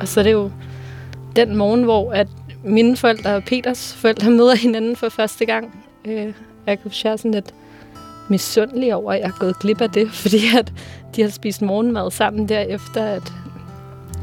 Og 0.00 0.08
så 0.08 0.20
er 0.20 0.24
det 0.24 0.32
jo 0.32 0.50
den 1.36 1.56
morgen, 1.56 1.82
hvor 1.82 2.12
at 2.12 2.28
mine 2.64 2.96
forældre 2.96 3.34
og 3.34 3.42
Peters 3.42 3.94
forældre 3.94 4.30
møder 4.30 4.56
hinanden 4.56 4.96
for 4.96 5.08
første 5.08 5.46
gang. 5.46 5.84
Øh, 6.04 6.34
jeg 6.66 6.78
kan 6.82 6.90
sådan 6.90 7.30
lidt 7.30 7.54
misundelig 8.28 8.94
over, 8.94 9.12
at 9.12 9.20
jeg 9.20 9.26
er 9.26 9.38
gået 9.38 9.58
glip 9.58 9.80
af 9.80 9.90
det, 9.90 10.12
fordi 10.22 10.40
at 10.58 10.72
de 11.16 11.22
har 11.22 11.28
spist 11.28 11.62
morgenmad 11.62 12.10
sammen 12.10 12.48
derefter, 12.48 13.04
at 13.04 13.32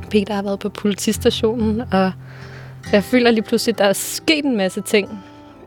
Peter 0.10 0.34
har 0.34 0.42
været 0.42 0.60
på 0.60 0.70
politistationen, 0.70 1.82
og 1.92 2.12
jeg 2.92 3.04
føler 3.04 3.32
lige 3.32 3.44
pludselig, 3.44 3.74
at 3.74 3.80
der 3.80 3.86
er 3.86 3.94
sket 3.94 4.46
en 4.46 4.58
masse 4.58 4.82
ting. 4.82 5.24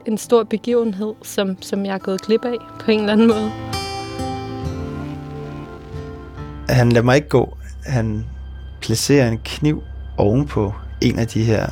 En 0.07 0.19
stor 0.19 0.43
begivenhed, 0.43 1.15
som, 1.23 1.63
som 1.63 1.87
jeg 1.87 1.95
er 1.95 1.99
gået 1.99 2.23
glip 2.23 2.45
af 2.45 2.57
på 2.81 2.91
en 2.91 3.01
eller 3.01 3.13
anden 3.13 3.29
måde. 3.29 3.51
Han 6.69 6.93
lader 6.93 7.05
mig 7.05 7.17
ikke 7.17 7.29
gå. 7.29 7.57
Han 7.87 8.25
placerer 8.81 9.29
en 9.29 9.39
kniv 9.45 9.83
ovenpå 10.17 10.75
en 11.01 11.19
af 11.19 11.27
de 11.27 11.45
her 11.45 11.67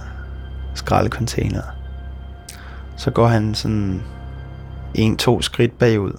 skraldecontainere. 0.74 1.64
Så 2.96 3.10
går 3.10 3.26
han 3.26 3.54
sådan 3.54 4.02
en-to 4.94 5.42
skridt 5.42 5.78
bagud. 5.78 6.12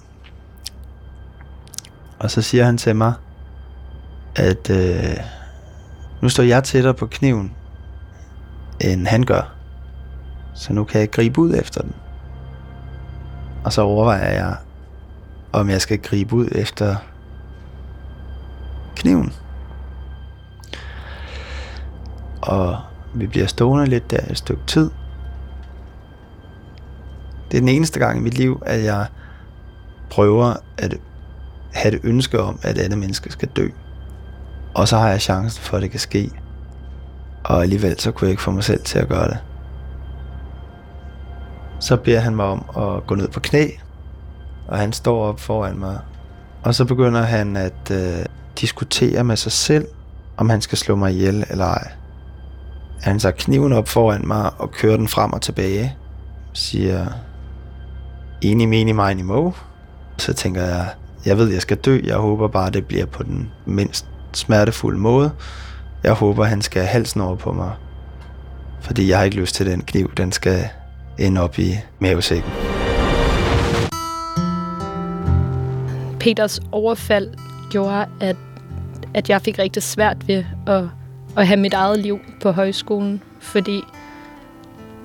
Og 2.22 2.30
så 2.30 2.42
siger 2.42 2.64
han 2.64 2.78
til 2.78 2.96
mig, 2.96 3.12
at 4.36 4.70
øh, 4.70 5.16
nu 6.20 6.28
står 6.28 6.42
jeg 6.42 6.64
tættere 6.64 6.94
på 6.94 7.06
kniven, 7.06 7.54
end 8.80 9.06
han 9.06 9.22
gør. 9.22 9.54
Så 10.54 10.72
nu 10.72 10.84
kan 10.84 11.00
jeg 11.00 11.10
gribe 11.10 11.40
ud 11.40 11.54
efter 11.54 11.80
den. 11.80 11.94
Og 13.64 13.72
så 13.72 13.82
overvejer 13.82 14.32
jeg, 14.32 14.56
om 15.52 15.70
jeg 15.70 15.80
skal 15.80 15.98
gribe 15.98 16.34
ud 16.34 16.48
efter 16.52 16.96
kniven. 18.96 19.32
Og 22.42 22.80
vi 23.14 23.26
bliver 23.26 23.46
stående 23.46 23.86
lidt 23.86 24.10
der 24.10 24.20
et 24.30 24.38
stykke 24.38 24.62
tid. 24.66 24.90
Det 27.50 27.56
er 27.56 27.60
den 27.60 27.68
eneste 27.68 27.98
gang 27.98 28.18
i 28.18 28.22
mit 28.22 28.38
liv, 28.38 28.62
at 28.66 28.84
jeg 28.84 29.06
prøver 30.10 30.54
at 30.78 30.96
have 31.72 31.94
et 31.94 32.00
ønske 32.04 32.40
om, 32.40 32.58
at 32.62 32.78
alle 32.78 32.96
mennesker 32.96 33.30
skal 33.30 33.48
dø. 33.48 33.68
Og 34.74 34.88
så 34.88 34.98
har 34.98 35.08
jeg 35.08 35.20
chancen 35.20 35.62
for, 35.62 35.76
at 35.76 35.82
det 35.82 35.90
kan 35.90 36.00
ske. 36.00 36.30
Og 37.44 37.62
alligevel 37.62 38.00
så 38.00 38.12
kunne 38.12 38.26
jeg 38.26 38.30
ikke 38.30 38.42
få 38.42 38.50
mig 38.50 38.64
selv 38.64 38.84
til 38.84 38.98
at 38.98 39.08
gøre 39.08 39.28
det. 39.28 39.38
Så 41.80 41.96
beder 41.96 42.20
han 42.20 42.36
mig 42.36 42.44
om 42.44 42.64
at 42.76 43.06
gå 43.06 43.14
ned 43.14 43.28
på 43.28 43.40
knæ, 43.40 43.66
og 44.68 44.78
han 44.78 44.92
står 44.92 45.24
op 45.24 45.40
foran 45.40 45.78
mig. 45.78 45.98
Og 46.62 46.74
så 46.74 46.84
begynder 46.84 47.22
han 47.22 47.56
at 47.56 47.90
øh, 47.90 48.24
diskutere 48.60 49.24
med 49.24 49.36
sig 49.36 49.52
selv, 49.52 49.86
om 50.36 50.50
han 50.50 50.60
skal 50.60 50.78
slå 50.78 50.96
mig 50.96 51.12
ihjel 51.12 51.44
eller 51.50 51.64
ej. 51.64 51.92
Han 53.00 53.18
tager 53.18 53.32
kniven 53.32 53.72
op 53.72 53.88
foran 53.88 54.26
mig 54.26 54.50
og 54.58 54.70
kører 54.70 54.96
den 54.96 55.08
frem 55.08 55.32
og 55.32 55.42
tilbage. 55.42 55.96
Siger, 56.52 57.06
enig, 58.42 58.68
menig, 58.68 58.96
mini, 58.96 59.22
mo. 59.22 59.50
Så 60.18 60.32
tænker 60.32 60.62
jeg, 60.62 60.88
jeg 61.26 61.38
ved, 61.38 61.52
jeg 61.52 61.62
skal 61.62 61.76
dø. 61.76 62.00
Jeg 62.04 62.16
håber 62.16 62.48
bare, 62.48 62.70
det 62.70 62.86
bliver 62.86 63.06
på 63.06 63.22
den 63.22 63.50
mindst 63.66 64.06
smertefulde 64.32 64.98
måde. 64.98 65.30
Jeg 66.02 66.12
håber, 66.12 66.44
han 66.44 66.62
skal 66.62 66.82
have 66.82 66.88
halsen 66.88 67.20
over 67.20 67.36
på 67.36 67.52
mig. 67.52 67.70
Fordi 68.80 69.08
jeg 69.08 69.18
har 69.18 69.24
ikke 69.24 69.36
lyst 69.36 69.54
til 69.54 69.66
den 69.66 69.80
kniv. 69.80 70.12
Den 70.16 70.32
skal 70.32 70.68
ende 71.18 71.40
op 71.40 71.58
i 71.58 71.74
mavesækken. 71.98 72.50
Peters 76.20 76.60
overfald 76.72 77.28
gjorde, 77.70 78.06
at, 78.20 78.36
at 79.14 79.28
jeg 79.28 79.42
fik 79.42 79.58
rigtig 79.58 79.82
svært 79.82 80.28
ved 80.28 80.44
at, 80.66 80.84
at 81.36 81.46
have 81.46 81.60
mit 81.60 81.74
eget 81.74 81.98
liv 81.98 82.18
på 82.42 82.50
højskolen, 82.50 83.22
fordi 83.40 83.82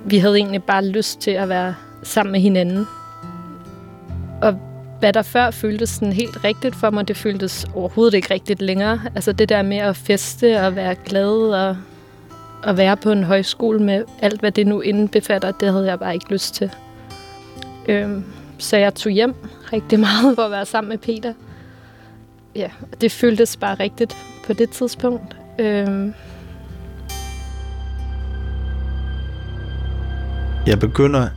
vi 0.06 0.18
havde 0.18 0.38
egentlig 0.38 0.64
bare 0.64 0.86
lyst 0.86 1.20
til 1.20 1.32
at 1.32 1.50
være 1.50 1.76
sammen 2.04 2.32
med 2.32 2.40
hinanden. 2.40 2.86
Og 4.42 4.60
hvad 5.00 5.14
der 5.14 5.22
før 5.22 5.52
føltes 5.52 5.90
sådan 5.90 6.14
helt 6.14 6.44
rigtigt 6.44 6.76
for 6.76 6.90
mig, 6.90 7.08
det 7.08 7.18
føltes 7.18 7.66
overhovedet 7.76 8.14
ikke 8.14 8.34
rigtigt 8.34 8.62
længere. 8.62 9.02
Altså 9.16 9.32
det 9.32 9.50
der 9.50 9.62
med 9.62 9.78
at 9.78 9.96
feste 9.96 10.62
og 10.62 10.76
være 10.76 10.96
glad 10.96 11.32
og 11.32 11.78
at 12.64 12.78
være 12.78 12.98
på 12.98 13.12
en 13.12 13.24
højskole 13.24 13.80
med 13.80 14.04
alt, 14.22 14.40
hvad 14.40 14.52
det 14.52 14.68
nu 14.68 14.82
indbefatter, 14.82 15.52
det 15.52 15.72
havde 15.72 15.86
jeg 15.86 16.00
bare 16.00 16.14
ikke 16.14 16.32
lyst 16.32 16.56
til. 16.56 16.72
Øhm, 17.88 18.24
så 18.58 18.78
jeg 18.78 18.96
tog 18.96 19.12
hjem 19.12 19.36
rigtig 19.74 20.00
meget 20.08 20.36
for 20.36 20.42
at 20.42 20.52
være 20.52 20.66
sammen 20.66 20.90
med 20.90 20.98
Peter. 20.98 21.34
Ja, 22.56 22.70
det 23.02 23.12
føltes 23.12 23.58
bare 23.58 23.76
rigtigt 23.76 24.18
på 24.46 24.54
det 24.54 24.70
tidspunkt. 24.70 25.36
Øhm. 25.60 26.14
Jeg 30.68 30.80
begynder 30.80 31.28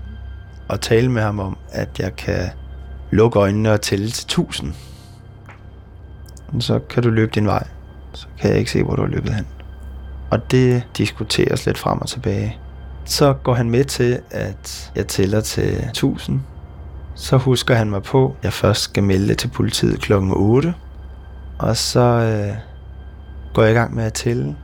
at 0.70 0.80
tale 0.80 1.10
med 1.10 1.22
ham 1.22 1.38
om, 1.38 1.56
at 1.72 1.98
jeg 1.98 2.16
kan 2.16 2.50
Luk 3.10 3.36
øjnene 3.36 3.72
og 3.72 3.80
tælle 3.80 4.10
til 4.10 4.24
1000. 4.24 4.74
Så 6.60 6.78
kan 6.78 7.02
du 7.02 7.10
løbe 7.10 7.32
din 7.34 7.46
vej. 7.46 7.66
Så 8.12 8.26
kan 8.38 8.50
jeg 8.50 8.58
ikke 8.58 8.70
se, 8.70 8.82
hvor 8.82 8.96
du 8.96 9.02
har 9.02 9.08
løbet 9.08 9.34
hen. 9.34 9.46
Og 10.30 10.50
det 10.50 10.82
diskuteres 10.96 11.66
lidt 11.66 11.78
frem 11.78 12.00
og 12.00 12.08
tilbage. 12.08 12.58
Så 13.04 13.32
går 13.32 13.54
han 13.54 13.70
med 13.70 13.84
til, 13.84 14.20
at 14.30 14.92
jeg 14.96 15.06
tæller 15.06 15.40
til 15.40 15.84
1000. 15.84 16.40
Så 17.14 17.36
husker 17.36 17.74
han 17.74 17.90
mig 17.90 18.02
på, 18.02 18.36
at 18.38 18.44
jeg 18.44 18.52
først 18.52 18.80
skal 18.80 19.02
melde 19.02 19.34
til 19.34 19.48
politiet 19.48 20.00
klokken 20.00 20.32
8. 20.34 20.74
Og 21.58 21.76
så 21.76 22.00
øh, 22.00 22.56
går 23.54 23.62
jeg 23.62 23.70
i 23.72 23.74
gang 23.74 23.94
med 23.94 24.04
at 24.04 24.12
tælle. 24.12 24.56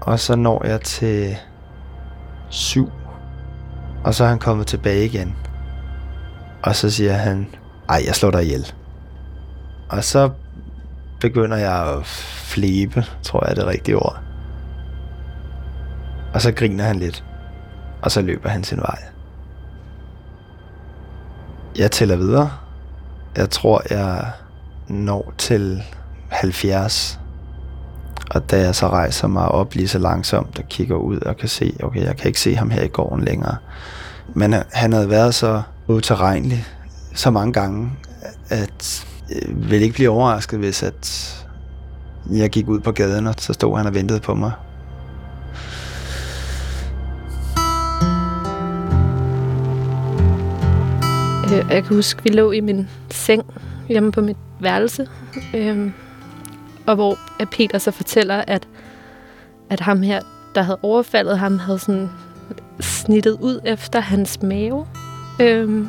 Og 0.00 0.20
så 0.20 0.36
når 0.36 0.66
jeg 0.66 0.80
til 0.80 1.36
7. 2.50 2.90
Og 4.04 4.14
så 4.14 4.24
er 4.24 4.28
han 4.28 4.38
kommet 4.38 4.66
tilbage 4.66 5.04
igen. 5.04 5.36
Og 6.66 6.76
så 6.76 6.90
siger 6.90 7.12
han, 7.12 7.46
ej, 7.88 8.02
jeg 8.06 8.14
slår 8.14 8.30
dig 8.30 8.42
ihjel. 8.44 8.72
Og 9.88 10.04
så 10.04 10.30
begynder 11.20 11.56
jeg 11.56 11.86
at 11.88 12.06
flæbe, 12.06 13.04
tror 13.22 13.44
jeg 13.44 13.50
er 13.50 13.54
det 13.54 13.66
rigtige 13.66 13.96
ord. 13.96 14.20
Og 16.34 16.42
så 16.42 16.52
griner 16.52 16.84
han 16.84 16.98
lidt, 16.98 17.24
og 18.02 18.10
så 18.10 18.20
løber 18.20 18.48
han 18.48 18.64
sin 18.64 18.78
vej. 18.78 18.98
Jeg 21.78 21.90
tæller 21.90 22.16
videre. 22.16 22.50
Jeg 23.36 23.50
tror, 23.50 23.82
jeg 23.90 24.30
når 24.88 25.32
til 25.38 25.82
70. 26.28 27.20
Og 28.30 28.50
da 28.50 28.60
jeg 28.60 28.74
så 28.74 28.88
rejser 28.88 29.28
mig 29.28 29.48
op 29.48 29.74
lige 29.74 29.88
så 29.88 29.98
langsomt 29.98 30.58
og 30.58 30.64
kigger 30.68 30.96
ud 30.96 31.20
og 31.20 31.36
kan 31.36 31.48
se, 31.48 31.76
okay, 31.82 32.04
jeg 32.04 32.16
kan 32.16 32.26
ikke 32.26 32.40
se 32.40 32.56
ham 32.56 32.70
her 32.70 32.82
i 32.82 32.88
gården 32.88 33.24
længere. 33.24 33.56
Men 34.34 34.54
han 34.72 34.92
havde 34.92 35.10
været 35.10 35.34
så 35.34 35.62
uterrenelig 35.88 36.64
så 37.14 37.30
mange 37.30 37.52
gange, 37.52 37.92
at 38.48 39.06
øh, 39.30 39.48
jeg 39.48 39.70
ville 39.70 39.84
ikke 39.84 39.94
blive 39.94 40.10
overrasket, 40.10 40.58
hvis 40.58 40.82
at 40.82 41.32
jeg 42.30 42.50
gik 42.50 42.68
ud 42.68 42.80
på 42.80 42.92
gaden, 42.92 43.26
og 43.26 43.34
så 43.38 43.52
stod 43.52 43.76
han 43.76 43.86
og 43.86 43.94
ventede 43.94 44.20
på 44.20 44.34
mig. 44.34 44.52
Øh, 51.44 51.70
jeg 51.70 51.84
kan 51.84 51.96
huske, 51.96 52.22
vi 52.22 52.28
lå 52.28 52.50
i 52.50 52.60
min 52.60 52.88
seng 53.10 53.42
hjemme 53.88 54.12
på 54.12 54.20
mit 54.20 54.36
værelse, 54.60 55.08
øhm, 55.54 55.92
og 56.86 56.94
hvor 56.94 57.18
Peter 57.50 57.78
så 57.78 57.90
fortæller, 57.90 58.44
at, 58.46 58.68
at 59.70 59.80
ham 59.80 60.02
her, 60.02 60.20
der 60.54 60.62
havde 60.62 60.78
overfaldet 60.82 61.38
ham, 61.38 61.58
havde 61.58 61.78
sådan 61.78 62.08
snittet 62.80 63.36
ud 63.40 63.60
efter 63.64 64.00
hans 64.00 64.42
mave. 64.42 64.86
Øhm, 65.40 65.88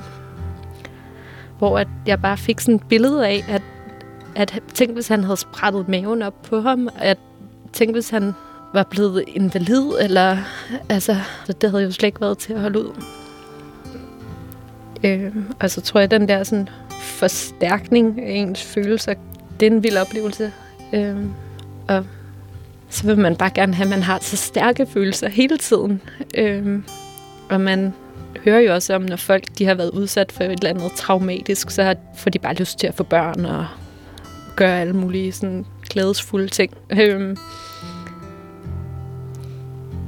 hvor 1.58 1.80
at 1.80 1.88
jeg 2.06 2.22
bare 2.22 2.38
fik 2.38 2.60
sådan 2.60 2.76
et 2.76 2.84
billede 2.90 3.28
af, 3.28 3.46
at, 3.50 3.62
at 4.36 4.64
tænk, 4.74 4.94
hvis 4.94 5.08
han 5.08 5.24
havde 5.24 5.38
sprættet 5.38 5.88
maven 5.88 6.22
op 6.22 6.42
på 6.42 6.62
ham, 6.62 6.90
at 7.00 7.18
tænk, 7.74 7.92
hvis 7.92 8.10
han 8.10 8.34
var 8.74 8.84
blevet 8.84 9.24
invalid, 9.28 9.84
eller 10.02 10.38
altså, 10.90 11.16
det 11.62 11.70
havde 11.72 11.84
jo 11.84 11.92
slet 11.92 12.08
ikke 12.08 12.22
været 12.22 12.38
til 12.38 12.54
at 12.54 12.62
holde 12.62 12.80
ud. 12.80 13.04
Øh, 15.04 15.36
og 15.60 15.70
så 15.70 15.82
tror 15.82 16.00
jeg, 16.00 16.04
at 16.14 16.20
den 16.20 16.28
der 16.28 16.44
sådan, 16.44 16.70
forstærkning 17.02 18.22
af 18.22 18.32
ens 18.32 18.64
følelser, 18.64 19.14
det 19.60 19.68
er 19.68 19.72
en 19.72 19.84
vild 19.84 19.98
oplevelse. 19.98 20.52
Øh, 20.94 21.16
og 21.88 22.06
så 22.90 23.06
vil 23.08 23.18
man 23.18 23.36
bare 23.36 23.50
gerne 23.50 23.74
have, 23.74 23.86
at 23.86 23.90
man 23.90 24.04
har 24.04 24.20
så 24.22 24.38
stærke 24.38 24.86
følelser 24.86 25.30
hele 25.30 25.58
tiden. 25.58 26.02
Øh, 26.38 26.80
og 27.50 27.62
man 27.62 27.94
hører 28.46 28.60
jo 28.60 28.74
også 28.74 28.96
om, 28.96 29.02
når 29.02 29.16
folk 29.16 29.44
de 29.58 29.66
har 29.66 29.74
været 29.74 29.90
udsat 29.90 30.32
for 30.32 30.44
et 30.44 30.52
eller 30.52 30.70
andet 30.70 30.92
traumatisk, 30.92 31.72
så 31.72 31.96
får 32.16 32.30
de 32.30 32.40
bare 32.40 32.54
lyst 32.54 32.80
til 32.80 32.88
at 32.88 32.96
få 32.96 33.04
børn 33.04 33.46
og 33.46 33.66
gøre 34.56 34.82
alle 34.82 34.94
mulige 34.94 35.32
sådan 35.32 35.66
glædesfulde 35.90 36.48
ting. 36.48 36.74
Øhm. 37.00 37.38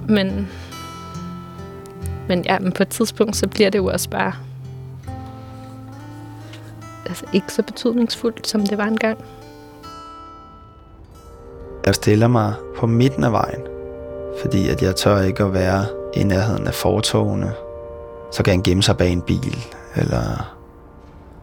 men, 0.08 0.48
men 2.28 2.46
ja, 2.46 2.60
men 2.60 2.72
på 2.72 2.84
et 2.84 2.90
tidspunkt, 2.90 3.36
så 3.36 3.48
bliver 3.48 3.70
det 3.70 3.78
jo 3.80 3.86
også 3.86 4.10
bare 4.10 4.34
altså 7.06 7.26
ikke 7.34 7.54
så 7.54 7.64
betydningsfuldt, 7.64 8.48
som 8.48 8.66
det 8.66 8.78
var 8.78 8.86
engang. 8.86 9.18
Jeg 11.86 11.96
stiller 11.96 12.28
mig 12.28 12.54
på 12.78 12.88
midten 12.88 13.24
af 13.24 13.32
vejen, 13.32 13.62
fordi 14.42 14.70
at 14.70 14.82
jeg 14.82 14.96
tør 14.96 15.22
ikke 15.22 15.44
at 15.44 15.54
være 15.54 15.86
i 16.16 16.24
nærheden 16.24 16.68
af 16.68 16.74
fortogene. 16.74 17.54
Så 18.32 18.44
kan 18.44 18.52
han 18.52 18.64
gemme 18.64 18.84
sig 18.84 18.98
bag 18.98 19.12
en 19.12 19.22
bil, 19.22 19.58
eller... 19.96 20.56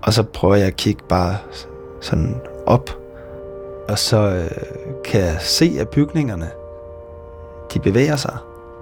Og 0.03 0.13
så 0.13 0.23
prøver 0.23 0.55
jeg 0.55 0.67
at 0.67 0.77
kigge 0.77 1.03
bare 1.09 1.37
sådan 2.01 2.41
op, 2.67 2.91
og 3.89 3.99
så 3.99 4.17
øh, 4.17 4.51
kan 5.05 5.21
jeg 5.21 5.37
se, 5.41 5.77
at 5.81 5.89
bygningerne, 5.89 6.51
de 7.75 7.81
bevæger 7.81 8.17
sig. 8.17 8.37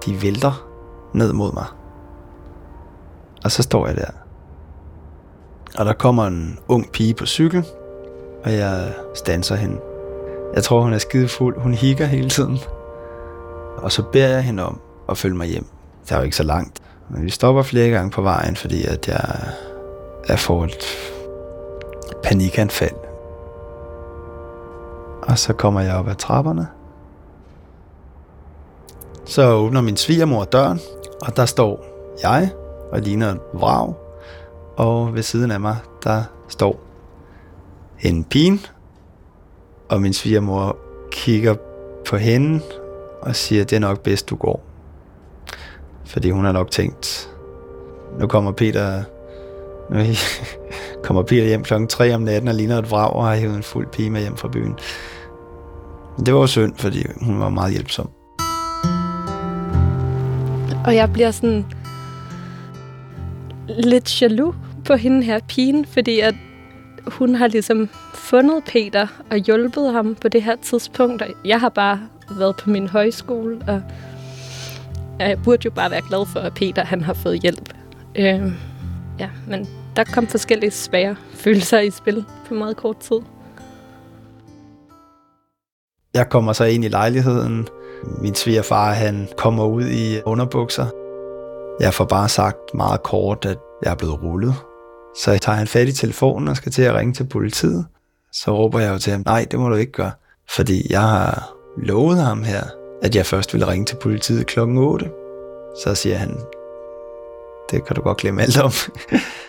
De 0.05 0.21
vælter 0.21 0.67
ned 1.13 1.33
mod 1.33 1.53
mig. 1.53 1.65
Og 3.43 3.51
så 3.51 3.63
står 3.63 3.87
jeg 3.87 3.95
der. 3.95 4.09
Og 5.77 5.85
der 5.85 5.93
kommer 5.93 6.27
en 6.27 6.59
ung 6.67 6.91
pige 6.91 7.13
på 7.13 7.25
cykel, 7.25 7.65
og 8.43 8.53
jeg 8.53 8.93
stanser 9.15 9.55
hende. 9.55 9.77
Jeg 10.53 10.63
tror, 10.63 10.81
hun 10.81 10.93
er 10.93 10.97
skidefuld. 10.97 11.59
Hun 11.59 11.73
hikker 11.73 12.05
hele 12.05 12.29
tiden. 12.29 12.59
Og 13.77 13.91
så 13.91 14.03
beder 14.11 14.27
jeg 14.27 14.43
hende 14.43 14.65
om 14.65 14.79
at 15.09 15.17
følge 15.17 15.35
mig 15.35 15.47
hjem. 15.47 15.65
Det 16.03 16.11
er 16.11 16.17
jo 16.17 16.23
ikke 16.23 16.35
så 16.35 16.43
langt. 16.43 16.81
Men 17.09 17.25
vi 17.25 17.29
stopper 17.29 17.63
flere 17.63 17.89
gange 17.89 18.11
på 18.11 18.21
vejen, 18.21 18.55
fordi 18.55 18.85
at 18.85 19.07
jeg 19.07 19.39
er 20.27 20.35
får 20.35 20.63
et 20.63 20.85
panikanfald. 22.23 22.95
Og 25.21 25.39
så 25.39 25.53
kommer 25.53 25.81
jeg 25.81 25.95
op 25.95 26.07
ad 26.07 26.15
trapperne. 26.15 26.67
Så 29.25 29.51
åbner 29.51 29.81
min 29.81 29.97
svigermor 29.97 30.43
døren, 30.43 30.79
og 31.21 31.37
der 31.37 31.45
står 31.45 31.85
jeg 32.23 32.49
og 32.91 32.99
ligner 32.99 33.31
en 33.31 33.39
vrag. 33.53 33.93
Og 34.77 35.13
ved 35.13 35.23
siden 35.23 35.51
af 35.51 35.59
mig, 35.59 35.77
der 36.03 36.23
står 36.47 36.79
en 38.01 38.23
pige, 38.23 38.59
og 39.89 40.01
min 40.01 40.13
svigermor 40.13 40.77
kigger 41.11 41.55
på 42.09 42.17
hende 42.17 42.61
og 43.21 43.35
siger, 43.35 43.63
det 43.63 43.75
er 43.75 43.79
nok 43.79 43.99
bedst, 43.99 44.29
du 44.29 44.35
går. 44.35 44.74
Fordi 46.05 46.29
hun 46.29 46.45
har 46.45 46.51
nok 46.51 46.71
tænkt, 46.71 47.29
nu 48.19 48.27
kommer 48.27 48.51
Peter, 48.51 49.03
nu 49.89 49.99
kommer 51.05 51.23
Peter 51.23 51.47
hjem 51.47 51.63
klokken 51.63 51.87
3 51.87 52.15
om 52.15 52.21
natten 52.21 52.47
og 52.47 52.55
ligner 52.55 52.77
et 52.77 52.91
vrag 52.91 53.13
og 53.13 53.27
har 53.27 53.35
hævet 53.35 53.55
en 53.55 53.63
fuld 53.63 53.87
pige 53.87 54.09
med 54.09 54.21
hjem 54.21 54.37
fra 54.37 54.47
byen. 54.47 54.75
Men 56.17 56.25
det 56.25 56.33
var 56.33 56.39
jo 56.39 56.47
synd, 56.47 56.73
fordi 56.77 57.03
hun 57.21 57.39
var 57.39 57.49
meget 57.49 57.71
hjælpsom. 57.71 58.09
Og 60.85 60.95
jeg 60.95 61.13
bliver 61.13 61.31
sådan 61.31 61.65
lidt 63.67 64.21
jaloux 64.21 64.55
på 64.85 64.95
hende 64.95 65.23
her 65.23 65.39
pigen, 65.47 65.85
fordi 65.85 66.19
at 66.19 66.35
hun 67.07 67.35
har 67.35 67.47
ligesom 67.47 67.89
fundet 68.13 68.63
Peter 68.63 69.07
og 69.31 69.37
hjulpet 69.37 69.93
ham 69.93 70.15
på 70.21 70.27
det 70.27 70.43
her 70.43 70.55
tidspunkt. 70.61 71.21
Og 71.21 71.27
jeg 71.45 71.59
har 71.59 71.69
bare 71.69 71.99
været 72.31 72.55
på 72.55 72.69
min 72.69 72.87
højskole, 72.87 73.59
og 73.67 73.81
jeg 75.19 75.37
burde 75.43 75.61
jo 75.65 75.71
bare 75.71 75.91
være 75.91 76.01
glad 76.01 76.25
for, 76.25 76.39
at 76.39 76.53
Peter 76.53 76.85
han 76.85 77.01
har 77.01 77.13
fået 77.13 77.41
hjælp. 77.41 77.73
Øh, 78.15 78.51
ja, 79.19 79.29
men 79.47 79.67
der 79.95 80.03
kom 80.03 80.27
forskellige 80.27 80.71
svære 80.71 81.15
følelser 81.33 81.79
i 81.79 81.89
spil 81.89 82.25
på 82.47 82.53
meget 82.53 82.77
kort 82.77 82.97
tid. 82.97 83.19
Jeg 86.13 86.29
kommer 86.29 86.53
så 86.53 86.63
ind 86.63 86.85
i 86.85 86.87
lejligheden. 86.87 87.67
Min 88.21 88.35
svigerfar, 88.35 88.93
han 88.93 89.27
kommer 89.37 89.65
ud 89.65 89.85
i 89.85 90.21
underbukser. 90.25 90.85
Jeg 91.79 91.93
får 91.93 92.05
bare 92.05 92.29
sagt 92.29 92.73
meget 92.73 93.03
kort, 93.03 93.45
at 93.45 93.57
jeg 93.83 93.91
er 93.91 93.95
blevet 93.95 94.23
rullet. 94.23 94.53
Så 95.17 95.31
jeg 95.31 95.41
tager 95.41 95.55
han 95.55 95.67
fat 95.67 95.87
i 95.87 95.93
telefonen 95.93 96.47
og 96.47 96.57
skal 96.57 96.71
til 96.71 96.81
at 96.81 96.95
ringe 96.95 97.13
til 97.13 97.23
politiet. 97.23 97.85
Så 98.31 98.57
råber 98.57 98.79
jeg 98.79 98.93
jo 98.93 98.97
til 98.97 99.11
ham, 99.11 99.23
nej, 99.25 99.45
det 99.51 99.59
må 99.59 99.69
du 99.69 99.75
ikke 99.75 99.91
gøre. 99.91 100.11
Fordi 100.49 100.87
jeg 100.89 101.01
har 101.01 101.53
lovet 101.77 102.21
ham 102.21 102.43
her, 102.43 102.63
at 103.01 103.15
jeg 103.15 103.25
først 103.25 103.53
ville 103.53 103.67
ringe 103.67 103.85
til 103.85 103.95
politiet 103.95 104.47
klokken 104.47 104.77
8. 104.77 105.09
Så 105.83 105.95
siger 105.95 106.15
han, 106.15 106.39
det 107.71 107.85
kan 107.85 107.95
du 107.95 108.01
godt 108.01 108.17
glemme 108.17 108.41
alt 108.41 108.61
om. 108.61 108.71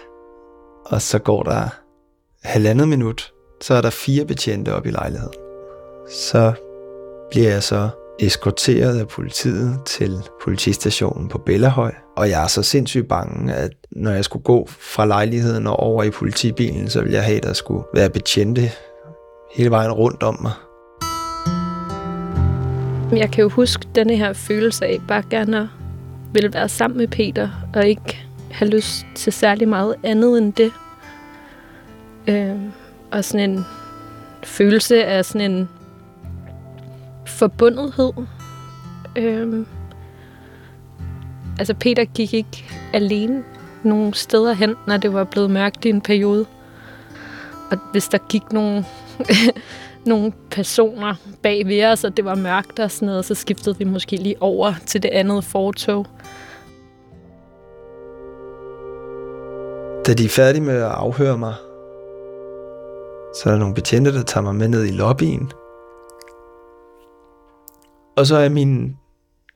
og 0.93 1.03
så 1.03 1.19
går 1.19 1.43
der 1.43 1.69
halvandet 2.43 2.89
minut, 2.89 3.33
så 3.61 3.75
er 3.75 3.81
der 3.81 3.91
fire 3.91 4.25
betjente 4.25 4.75
op 4.75 4.87
i 4.87 4.91
lejligheden. 4.91 5.35
Så 6.11 6.53
bliver 7.31 7.51
jeg 7.51 7.63
så 7.63 7.89
eskorteret 8.19 8.99
af 8.99 9.09
politiet 9.09 9.79
til 9.87 10.23
politistationen 10.45 11.29
på 11.29 11.39
Bellahøj. 11.39 11.93
Og 12.17 12.31
jeg 12.31 12.43
er 12.43 12.47
så 12.47 12.63
sindssygt 12.63 13.09
bange, 13.09 13.55
at 13.55 13.71
når 13.93 14.11
jeg 14.11 14.25
skulle 14.25 14.43
gå 14.43 14.67
fra 14.69 15.07
lejligheden 15.07 15.67
og 15.67 15.77
over 15.77 16.03
i 16.03 16.11
politibilen, 16.11 16.91
så 16.91 17.01
ville 17.01 17.15
jeg 17.15 17.25
have, 17.25 17.37
at 17.37 17.43
der 17.43 17.53
skulle 17.53 17.85
være 17.95 18.11
betjente 18.11 18.71
hele 19.53 19.71
vejen 19.71 19.93
rundt 19.93 20.23
om 20.23 20.39
mig. 20.43 20.53
Jeg 23.13 23.31
kan 23.31 23.43
jo 23.43 23.49
huske 23.49 23.87
denne 23.95 24.17
her 24.17 24.33
følelse 24.33 24.87
af 24.87 24.99
bare 25.09 25.23
gerne 25.31 25.61
at 25.61 25.67
ville 26.33 26.53
være 26.53 26.69
sammen 26.69 26.99
med 26.99 27.09
Peter, 27.09 27.49
og 27.75 27.87
ikke 27.87 28.27
have 28.51 28.71
lyst 28.71 29.07
til 29.15 29.33
særlig 29.33 29.69
meget 29.69 29.95
andet 30.03 30.39
end 30.39 30.53
det. 30.53 30.73
Øh, 32.27 32.57
og 33.11 33.25
sådan 33.25 33.51
en 33.51 33.65
følelse 34.45 35.05
af 35.05 35.25
sådan 35.25 35.51
en 35.51 35.69
forbundethed. 37.27 38.13
Øh, 39.17 39.67
altså 41.59 41.75
Peter 41.75 42.05
gik 42.05 42.35
ikke 42.35 42.65
alene 42.93 43.45
nogen 43.83 44.13
steder 44.13 44.53
hen, 44.53 44.75
når 44.87 44.97
det 44.97 45.13
var 45.13 45.25
blevet 45.25 45.51
mørkt 45.51 45.85
i 45.85 45.89
en 45.89 46.01
periode. 46.01 46.47
Og 47.71 47.79
hvis 47.93 48.09
der 48.09 48.19
gik 48.29 48.53
nogle, 48.53 48.85
nogle 50.07 50.33
personer 50.51 51.15
bag 51.43 51.67
ved 51.67 51.85
os, 51.85 52.05
og 52.05 52.17
det 52.17 52.25
var 52.25 52.35
mørkt 52.35 52.79
og 52.79 52.91
sådan 52.91 53.07
noget, 53.07 53.25
så 53.25 53.35
skiftede 53.35 53.79
vi 53.79 53.85
måske 53.85 54.17
lige 54.17 54.43
over 54.43 54.75
til 54.87 55.03
det 55.03 55.09
andet 55.09 55.45
fortog. 55.45 56.07
Da 60.07 60.15
de 60.15 60.25
er 60.25 60.29
færdige 60.29 60.63
med 60.63 60.75
at 60.75 60.91
afhøre 60.91 61.39
mig, 61.39 61.55
Så 63.35 63.43
er 63.47 63.51
der 63.51 63.59
nogle 63.59 63.75
betjente, 63.75 64.13
der 64.15 64.23
tager 64.23 64.45
mig 64.45 64.55
med 64.55 64.69
ned 64.69 64.85
i 64.85 64.91
lobbyen. 64.91 65.53
Og 68.17 68.27
så 68.27 68.37
er 68.37 68.49
min, 68.49 68.97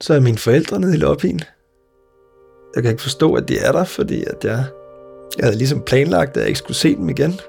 så 0.00 0.14
er 0.14 0.20
mine 0.20 0.38
forældre 0.38 0.80
nede 0.80 0.94
i 0.94 0.98
lobbyen. 0.98 1.40
Jeg 2.74 2.82
kan 2.82 2.90
ikke 2.90 3.02
forstå, 3.02 3.34
at 3.34 3.48
de 3.48 3.58
er 3.58 3.72
der, 3.72 3.84
fordi 3.84 4.24
at 4.24 4.44
jeg, 4.44 4.64
jeg 5.38 5.44
havde 5.44 5.58
ligesom 5.58 5.82
planlagt, 5.82 6.30
at 6.30 6.40
jeg 6.40 6.46
ikke 6.46 6.58
skulle 6.58 6.76
se 6.76 6.96
dem 6.96 7.08
igen. 7.08 7.40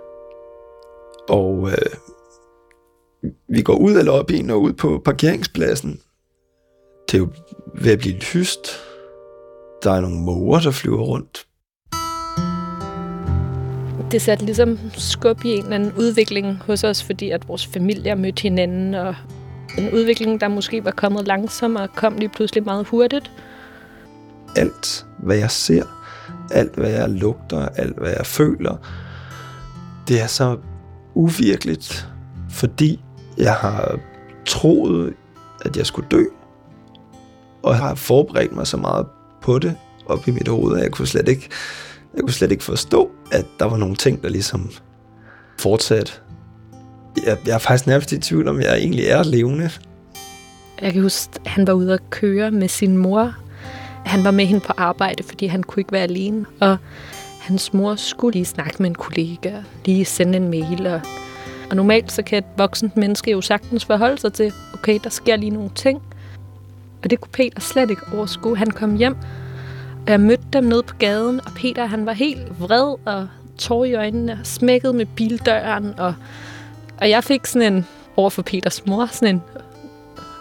Og 1.29 1.69
øh, 1.69 1.91
vi 3.47 3.61
går 3.61 3.75
ud 3.75 3.93
af 3.93 4.05
lobbyen 4.05 4.49
og 4.49 4.61
ud 4.61 4.73
på 4.73 5.01
parkeringspladsen. 5.05 5.99
Det 7.07 7.13
er 7.13 7.17
jo 7.17 7.29
ved 7.75 7.91
at 7.91 7.99
blive 7.99 8.15
lyst. 8.33 8.67
Der 9.83 9.91
er 9.91 10.01
nogle 10.01 10.19
måger, 10.19 10.59
der 10.59 10.71
flyver 10.71 11.01
rundt. 11.01 11.45
Det 14.11 14.21
satte 14.21 14.45
ligesom 14.45 14.79
skub 14.93 15.45
i 15.45 15.49
en 15.49 15.63
eller 15.63 15.75
anden 15.75 15.93
udvikling 15.97 16.57
hos 16.57 16.83
os, 16.83 17.03
fordi 17.03 17.29
at 17.29 17.47
vores 17.47 17.65
familier 17.65 18.15
mødte 18.15 18.41
hinanden, 18.41 18.93
og 18.93 19.15
en 19.77 19.93
udvikling, 19.93 20.41
der 20.41 20.47
måske 20.47 20.85
var 20.85 20.91
kommet 20.91 21.27
langsommere, 21.27 21.87
kom 21.87 22.17
lige 22.17 22.29
pludselig 22.29 22.63
meget 22.63 22.87
hurtigt. 22.87 23.31
Alt, 24.55 25.05
hvad 25.17 25.37
jeg 25.37 25.51
ser, 25.51 25.83
alt, 26.51 26.75
hvad 26.75 26.89
jeg 26.89 27.09
lugter, 27.09 27.67
alt, 27.67 27.97
hvad 27.97 28.09
jeg 28.09 28.25
føler, 28.25 28.77
det 30.07 30.21
er 30.21 30.27
så 30.27 30.57
uvirkeligt, 31.13 32.07
fordi 32.49 32.99
jeg 33.41 33.53
har 33.53 33.99
troet, 34.45 35.13
at 35.65 35.77
jeg 35.77 35.85
skulle 35.85 36.07
dø, 36.11 36.23
og 37.63 37.71
jeg 37.71 37.79
har 37.79 37.95
forberedt 37.95 38.55
mig 38.55 38.67
så 38.67 38.77
meget 38.77 39.05
på 39.41 39.59
det 39.59 39.75
op 40.05 40.27
i 40.27 40.31
mit 40.31 40.47
hoved, 40.47 40.77
at 40.77 40.83
jeg 40.83 40.91
kunne 40.91 41.07
slet 41.07 41.27
ikke, 41.27 41.49
jeg 42.15 42.21
kunne 42.21 42.33
slet 42.33 42.51
ikke 42.51 42.63
forstå, 42.63 43.11
at 43.31 43.45
der 43.59 43.65
var 43.65 43.77
nogle 43.77 43.95
ting, 43.95 44.23
der 44.23 44.29
ligesom 44.29 44.71
fortsatte. 45.59 46.13
Jeg, 47.25 47.37
jeg 47.45 47.53
er 47.53 47.57
faktisk 47.57 47.87
nærmest 47.87 48.11
i 48.11 48.19
tvivl 48.19 48.47
om, 48.47 48.61
jeg 48.61 48.77
egentlig 48.77 49.05
er 49.05 49.23
levende. 49.23 49.69
Jeg 50.81 50.93
kan 50.93 51.01
huske, 51.01 51.31
at 51.45 51.51
han 51.51 51.67
var 51.67 51.73
ude 51.73 51.93
at 51.93 52.09
køre 52.09 52.51
med 52.51 52.67
sin 52.67 52.97
mor. 52.97 53.35
Han 54.05 54.23
var 54.23 54.31
med 54.31 54.45
hende 54.45 54.61
på 54.61 54.73
arbejde, 54.77 55.23
fordi 55.23 55.45
han 55.45 55.63
kunne 55.63 55.81
ikke 55.81 55.91
være 55.91 56.03
alene. 56.03 56.45
Og 56.59 56.77
hans 57.41 57.73
mor 57.73 57.95
skulle 57.95 58.33
lige 58.33 58.45
snakke 58.45 58.75
med 58.79 58.89
en 58.89 58.95
kollega, 58.95 59.53
lige 59.85 60.05
sende 60.05 60.37
en 60.37 60.49
mail. 60.49 60.87
Og, 60.87 61.01
og 61.71 61.77
normalt 61.77 62.11
så 62.11 62.23
kan 62.23 62.37
et 62.37 62.45
voksent 62.57 62.97
menneske 62.97 63.31
jo 63.31 63.41
sagtens 63.41 63.85
forholde 63.85 64.17
sig 64.17 64.33
til, 64.33 64.53
okay, 64.73 64.99
der 65.03 65.09
sker 65.09 65.35
lige 65.35 65.49
nogle 65.49 65.69
ting. 65.75 66.01
Og 67.03 67.09
det 67.09 67.21
kunne 67.21 67.31
Peter 67.31 67.59
slet 67.59 67.89
ikke 67.89 68.01
overskue. 68.13 68.57
Han 68.57 68.71
kom 68.71 68.95
hjem, 68.95 69.15
og 70.05 70.11
jeg 70.11 70.19
mødte 70.19 70.43
dem 70.53 70.63
nede 70.63 70.83
på 70.83 70.95
gaden, 70.95 71.41
og 71.45 71.51
Peter 71.55 71.85
han 71.85 72.05
var 72.05 72.13
helt 72.13 72.59
vred 72.59 72.95
og 73.05 73.27
tår 73.57 73.85
i 73.85 73.93
øjnene, 73.93 74.31
og 74.31 74.39
smækket 74.43 74.95
med 74.95 75.05
bildøren, 75.05 75.99
og, 75.99 76.15
og 77.01 77.09
jeg 77.09 77.23
fik 77.23 77.45
sådan 77.45 77.73
en, 77.73 77.87
over 78.15 78.29
for 78.29 78.41
Peters 78.41 78.85
mor, 78.85 79.05
sådan 79.05 79.35
en, 79.35 79.41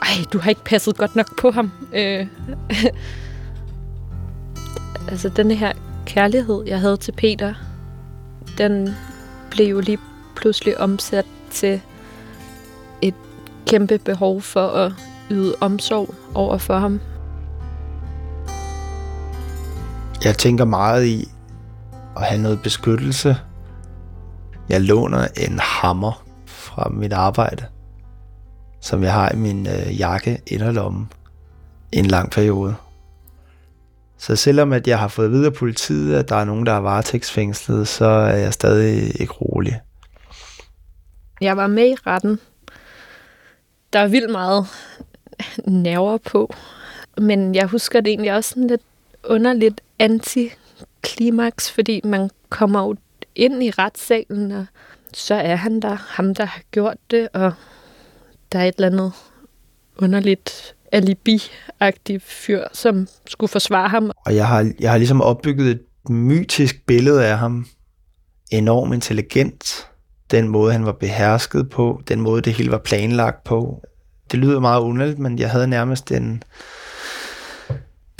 ej, 0.02 0.24
du 0.32 0.38
har 0.38 0.48
ikke 0.48 0.64
passet 0.64 0.96
godt 0.96 1.16
nok 1.16 1.40
på 1.40 1.50
ham. 1.50 1.72
Øh, 1.94 2.26
altså, 5.10 5.28
den 5.28 5.50
her 5.50 5.72
kærlighed, 6.06 6.62
jeg 6.66 6.80
havde 6.80 6.96
til 6.96 7.12
Peter, 7.12 7.54
den 8.58 8.94
blev 9.50 9.66
jo 9.66 9.80
lige 9.80 9.98
pludselig 10.36 10.80
omsat 10.80 11.26
til 11.50 11.80
et 13.02 13.14
kæmpe 13.66 13.98
behov 13.98 14.42
for 14.42 14.66
at 14.68 14.92
yde 15.30 15.54
omsorg 15.60 16.14
over 16.34 16.58
for 16.58 16.78
ham. 16.78 17.00
Jeg 20.24 20.38
tænker 20.38 20.64
meget 20.64 21.06
i 21.06 21.28
at 22.16 22.22
have 22.22 22.42
noget 22.42 22.62
beskyttelse. 22.62 23.36
Jeg 24.68 24.80
låner 24.80 25.28
en 25.36 25.58
hammer 25.58 26.24
fra 26.46 26.88
mit 26.88 27.12
arbejde, 27.12 27.64
som 28.80 29.02
jeg 29.02 29.12
har 29.12 29.32
i 29.32 29.36
min 29.36 29.66
øh, 29.66 30.00
jakke 30.00 30.38
inderlomme 30.46 31.06
i 31.92 31.96
en 31.96 32.06
lang 32.06 32.30
periode. 32.30 32.74
Så 34.18 34.36
selvom 34.36 34.72
at 34.72 34.88
jeg 34.88 34.98
har 34.98 35.08
fået 35.08 35.30
videre 35.30 35.52
politiet, 35.52 36.14
at 36.14 36.28
der 36.28 36.36
er 36.36 36.44
nogen, 36.44 36.66
der 36.66 36.72
er 36.72 36.80
varetægtsfængslet, 36.80 37.88
så 37.88 38.04
er 38.04 38.36
jeg 38.36 38.52
stadig 38.52 39.20
ikke 39.20 39.32
rolig. 39.32 39.80
Jeg 41.40 41.56
var 41.56 41.66
med 41.66 41.88
i 41.90 41.94
retten. 41.94 42.40
Der 43.92 43.98
er 43.98 44.08
vildt 44.08 44.30
meget 44.30 44.66
nerver 45.64 46.18
på. 46.18 46.54
Men 47.18 47.54
jeg 47.54 47.66
husker 47.66 48.00
det 48.00 48.10
egentlig 48.10 48.34
også 48.34 48.50
sådan 48.50 48.66
lidt 48.66 48.82
underligt 49.24 49.80
antiklimaks, 49.98 51.70
fordi 51.70 52.00
man 52.04 52.30
kommer 52.48 52.82
jo 52.82 52.96
ind 53.34 53.62
i 53.62 53.70
retssalen, 53.70 54.52
og 54.52 54.66
så 55.14 55.34
er 55.34 55.56
han 55.56 55.80
der, 55.80 55.94
ham 55.94 56.34
der 56.34 56.44
har 56.44 56.62
gjort 56.70 56.96
det, 57.10 57.28
og 57.32 57.52
der 58.52 58.58
er 58.58 58.64
et 58.64 58.74
eller 58.74 58.88
andet 58.88 59.12
underligt 59.98 60.74
alibi-agtig 60.92 62.22
fyr, 62.22 62.64
som 62.72 63.08
skulle 63.26 63.48
forsvare 63.48 63.88
ham. 63.88 64.10
Og 64.26 64.34
jeg 64.34 64.48
har, 64.48 64.72
jeg 64.80 64.90
har 64.90 64.98
ligesom 64.98 65.20
opbygget 65.20 65.70
et 65.70 65.80
mytisk 66.10 66.86
billede 66.86 67.26
af 67.26 67.38
ham. 67.38 67.66
Enormt 68.50 68.94
intelligent. 68.94 69.89
Den 70.30 70.48
måde, 70.48 70.72
han 70.72 70.86
var 70.86 70.92
behersket 70.92 71.70
på. 71.70 72.02
Den 72.08 72.20
måde, 72.20 72.42
det 72.42 72.52
hele 72.52 72.70
var 72.70 72.78
planlagt 72.78 73.44
på. 73.44 73.82
Det 74.30 74.38
lyder 74.38 74.60
meget 74.60 74.80
underligt, 74.80 75.18
men 75.18 75.38
jeg 75.38 75.50
havde 75.50 75.66
nærmest 75.66 76.12
en 76.12 76.42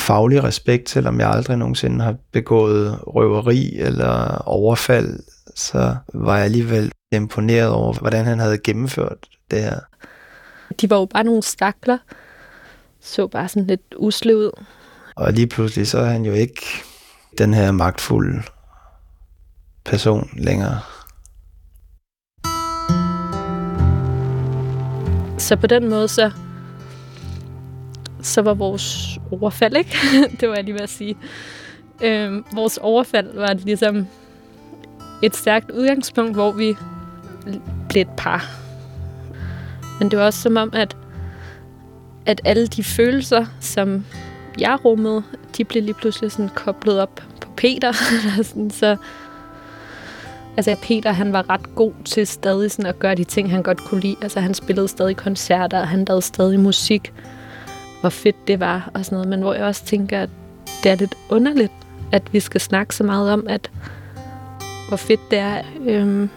faglig 0.01 0.45
respekt, 0.45 0.91
selvom 0.91 1.21
jeg 1.21 1.31
aldrig 1.31 1.57
nogensinde 1.57 2.05
har 2.05 2.17
begået 2.33 2.99
røveri 3.07 3.79
eller 3.79 4.43
overfald, 4.49 5.21
så 5.57 5.97
var 6.15 6.37
jeg 6.37 6.45
alligevel 6.45 6.93
imponeret 7.13 7.69
over, 7.69 7.93
hvordan 7.93 8.25
han 8.25 8.39
havde 8.39 8.59
gennemført 8.59 9.19
det 9.51 9.63
her. 9.63 9.81
De 10.81 10.91
var 10.91 10.97
jo 10.97 11.05
bare 11.05 11.25
nogle 11.25 11.43
stakler, 11.43 11.99
så 13.01 13.27
bare 13.27 13.49
sådan 13.49 13.67
lidt 13.67 13.95
usle 13.97 14.37
ud. 14.37 14.51
Og 15.17 15.33
lige 15.33 15.47
pludselig 15.47 15.89
så 15.89 15.99
er 15.99 16.11
han 16.11 16.25
jo 16.25 16.33
ikke 16.33 16.63
den 17.39 17.55
her 17.55 17.73
magtfulde 17.73 18.43
person 19.85 20.31
længere. 20.37 20.81
Så 25.41 25.57
på 25.57 25.67
den 25.67 25.89
måde, 25.89 26.09
så, 26.09 26.31
så 28.23 28.43
var 28.43 28.55
vores 28.55 29.19
overfald, 29.31 29.77
ikke? 29.77 29.97
det 30.41 30.49
var 30.49 30.55
jeg 30.55 30.65
lige 30.65 30.75
ved 30.75 30.81
at 30.81 30.91
sige. 30.91 31.17
Øhm, 32.03 32.45
vores 32.55 32.79
overfald 32.79 33.35
var 33.35 33.53
ligesom 33.53 34.07
et 35.23 35.37
stærkt 35.37 35.71
udgangspunkt, 35.71 36.35
hvor 36.35 36.53
vi 36.53 36.77
blev 37.89 38.03
et 38.03 38.09
par. 38.17 38.51
Men 39.99 40.11
det 40.11 40.19
var 40.19 40.25
også 40.25 40.41
som 40.41 40.57
om, 40.57 40.71
at, 40.73 40.97
at 42.27 42.41
alle 42.45 42.67
de 42.67 42.85
følelser, 42.85 43.47
som 43.61 44.05
jeg 44.59 44.85
rummede, 44.85 45.23
de 45.57 45.65
blev 45.65 45.83
lige 45.83 45.95
pludselig 45.95 46.33
sådan 46.33 46.51
koblet 46.55 47.01
op 47.01 47.23
på 47.41 47.49
Peter. 47.57 47.93
Eller 48.23 48.43
sådan, 48.43 48.71
så, 48.71 48.97
altså 50.57 50.77
Peter, 50.83 51.13
han 51.13 51.33
var 51.33 51.51
ret 51.51 51.75
god 51.75 51.93
til 52.05 52.27
stadig 52.27 52.71
sådan 52.71 52.87
at 52.87 52.99
gøre 52.99 53.15
de 53.15 53.25
ting, 53.25 53.51
han 53.51 53.63
godt 53.63 53.79
kunne 53.79 54.01
lide. 54.01 54.17
Altså 54.23 54.41
han 54.41 54.55
spillede 54.55 54.89
stadig 54.89 55.17
koncerter, 55.17 55.81
og 55.81 55.89
han 55.89 56.05
lavede 56.05 56.23
stadig 56.23 56.61
musik. 56.61 57.13
Hvor 58.01 58.11
fedt 58.11 58.49
det 58.49 58.61
var 58.61 58.91
og 58.95 59.05
sådan 59.05 59.17
noget. 59.17 59.29
Men 59.29 59.41
hvor 59.41 59.55
jeg 59.55 59.65
også 59.65 59.85
tænker, 59.85 60.21
at 60.23 60.31
det 60.83 60.91
er 60.91 60.95
lidt 60.95 61.15
underligt, 61.31 61.73
at 62.13 62.33
vi 62.33 62.41
skal 62.41 62.61
snakke 62.61 62.95
så 62.95 63.05
meget 63.05 63.33
om, 63.33 63.47
at 63.49 63.71
hvor 64.89 64.97
fedt 64.97 65.21
det 65.31 65.39
er. 65.39 65.63
Øhm, 65.87 66.31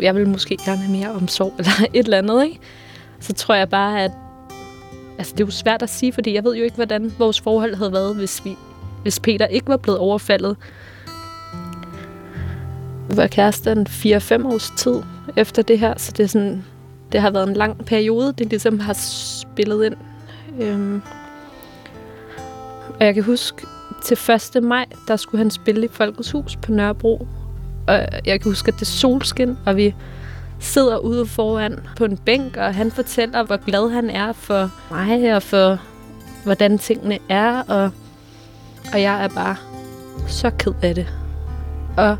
jeg 0.00 0.14
vil 0.14 0.28
måske 0.28 0.56
gerne 0.64 0.80
have 0.80 0.96
mere 0.96 1.10
omsorg 1.12 1.52
eller 1.58 1.86
et 1.94 2.04
eller 2.04 2.18
andet, 2.18 2.44
ikke? 2.44 2.58
Så 3.20 3.32
tror 3.32 3.54
jeg 3.54 3.68
bare, 3.68 4.02
at 4.02 4.10
altså, 5.18 5.32
det 5.32 5.40
er 5.40 5.46
jo 5.46 5.50
svært 5.50 5.82
at 5.82 5.90
sige, 5.90 6.12
fordi 6.12 6.34
jeg 6.34 6.44
ved 6.44 6.56
jo 6.56 6.64
ikke, 6.64 6.76
hvordan 6.76 7.12
vores 7.18 7.40
forhold 7.40 7.74
havde 7.74 7.92
været, 7.92 8.16
hvis, 8.16 8.44
vi, 8.44 8.56
hvis 9.02 9.20
Peter 9.20 9.46
ikke 9.46 9.68
var 9.68 9.76
blevet 9.76 9.98
overfaldet. 9.98 10.56
Vi 13.10 13.16
var 13.16 13.26
kærester 13.26 13.72
en 13.72 13.86
4-5 13.86 14.46
års 14.46 14.72
tid 14.76 15.02
efter 15.36 15.62
det 15.62 15.78
her, 15.78 15.94
så 15.96 16.12
det, 16.16 16.24
er 16.24 16.28
sådan, 16.28 16.64
det 17.12 17.20
har 17.20 17.30
været 17.30 17.48
en 17.48 17.54
lang 17.54 17.84
periode, 17.84 18.34
det 18.38 18.46
ligesom 18.50 18.80
har 18.80 18.92
spillet 18.92 19.84
ind. 19.84 19.96
Øhm, 20.60 21.02
og 23.00 23.06
jeg 23.06 23.14
kan 23.14 23.22
huske, 23.22 23.66
til 24.04 24.18
1. 24.56 24.62
maj, 24.62 24.86
der 25.08 25.16
skulle 25.16 25.38
han 25.38 25.50
spille 25.50 25.84
i 25.84 25.88
Folkets 25.92 26.30
Hus 26.30 26.56
på 26.56 26.72
Nørrebro. 26.72 27.28
Og 27.86 27.94
jeg 28.24 28.40
kan 28.40 28.50
huske, 28.50 28.68
at 28.68 28.74
det 28.74 28.82
er 28.82 28.86
solskin, 28.86 29.56
og 29.66 29.76
vi 29.76 29.94
sidder 30.60 30.98
ude 30.98 31.26
foran 31.26 31.80
på 31.96 32.04
en 32.04 32.16
bænk, 32.16 32.56
og 32.56 32.74
han 32.74 32.90
fortæller, 32.90 33.42
hvor 33.42 33.56
glad 33.56 33.90
han 33.90 34.10
er 34.10 34.32
for 34.32 34.70
mig, 34.90 35.36
og 35.36 35.42
for 35.42 35.78
hvordan 36.44 36.78
tingene 36.78 37.18
er, 37.28 37.60
og, 37.60 37.90
og 38.92 39.02
jeg 39.02 39.24
er 39.24 39.28
bare 39.28 39.56
så 40.28 40.50
ked 40.50 40.72
af 40.82 40.94
det. 40.94 41.06
Og 41.96 42.16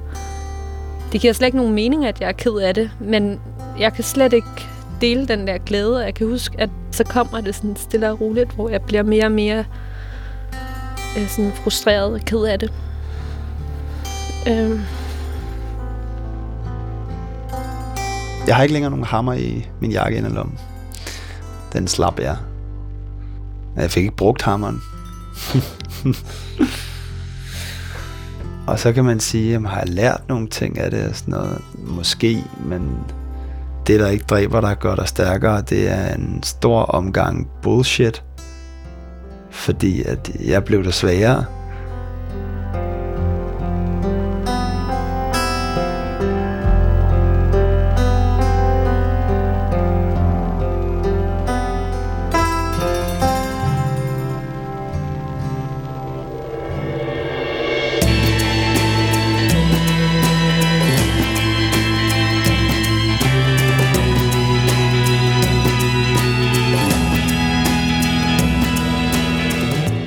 det 1.14 1.20
giver 1.20 1.32
slet 1.32 1.46
ikke 1.46 1.56
nogen 1.56 1.74
mening, 1.74 2.06
at 2.06 2.20
jeg 2.20 2.28
er 2.28 2.32
ked 2.32 2.52
af 2.52 2.74
det, 2.74 2.90
men 3.00 3.40
jeg 3.78 3.92
kan 3.92 4.04
slet 4.04 4.32
ikke 4.32 4.48
dele 5.00 5.28
den 5.28 5.46
der 5.46 5.58
glæde, 5.58 6.04
jeg 6.04 6.14
kan 6.14 6.26
huske, 6.26 6.60
at 6.60 6.70
så 6.90 7.04
kommer 7.04 7.40
det 7.40 7.54
sådan 7.54 7.76
stille 7.76 8.10
og 8.10 8.20
roligt, 8.20 8.52
hvor 8.52 8.68
jeg 8.68 8.82
bliver 8.82 9.02
mere 9.02 9.24
og 9.24 9.32
mere 9.32 9.64
øh, 11.18 11.28
sådan 11.28 11.52
frustreret 11.52 12.14
og 12.14 12.20
ked 12.20 12.44
af 12.44 12.58
det. 12.58 12.72
Øh. 14.48 14.80
Jeg 18.46 18.56
har 18.56 18.62
ikke 18.62 18.72
længere 18.72 18.90
nogen 18.90 19.04
hammer 19.04 19.32
i 19.32 19.66
min 19.80 19.90
jakke 19.90 20.18
ind 20.18 20.26
lommen. 20.26 20.58
Den 21.72 21.88
slap 21.88 22.20
jeg. 22.20 22.36
Jeg 23.76 23.90
fik 23.90 24.02
ikke 24.02 24.16
brugt 24.16 24.42
hammeren. 24.42 24.82
og 28.66 28.78
så 28.78 28.92
kan 28.92 29.04
man 29.04 29.20
sige, 29.20 29.50
jamen, 29.50 29.66
har 29.66 29.78
jeg 29.78 29.88
lært 29.88 30.20
nogle 30.28 30.48
ting 30.48 30.78
af 30.78 30.90
det? 30.90 31.08
Og 31.08 31.16
sådan 31.16 31.34
noget? 31.34 31.62
Måske, 31.76 32.44
men 32.64 32.98
det, 33.86 34.00
der 34.00 34.08
ikke 34.08 34.24
dræber 34.24 34.60
dig, 34.60 34.76
gør 34.78 34.94
dig 34.94 35.08
stærkere. 35.08 35.62
Det 35.62 35.90
er 35.90 36.14
en 36.14 36.42
stor 36.42 36.82
omgang 36.82 37.48
bullshit. 37.62 38.22
Fordi 39.50 40.02
at 40.02 40.30
jeg 40.44 40.64
blev 40.64 40.84
det 40.84 40.94
sværere. 40.94 41.44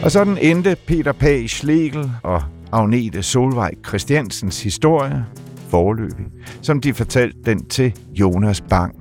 Og 0.08 0.12
sådan 0.12 0.38
endte 0.38 0.76
Peter 0.88 1.12
Pag 1.12 1.50
Schlegel 1.50 2.12
og 2.24 2.44
Agnete 2.72 3.24
Solvej 3.24 3.72
Christiansens 3.88 4.64
historie 4.64 5.26
forløbig, 5.70 6.26
som 6.62 6.82
de 6.82 6.94
fortalte 6.94 7.38
den 7.46 7.66
til 7.66 7.94
Jonas 8.14 8.62
Bang. 8.62 8.96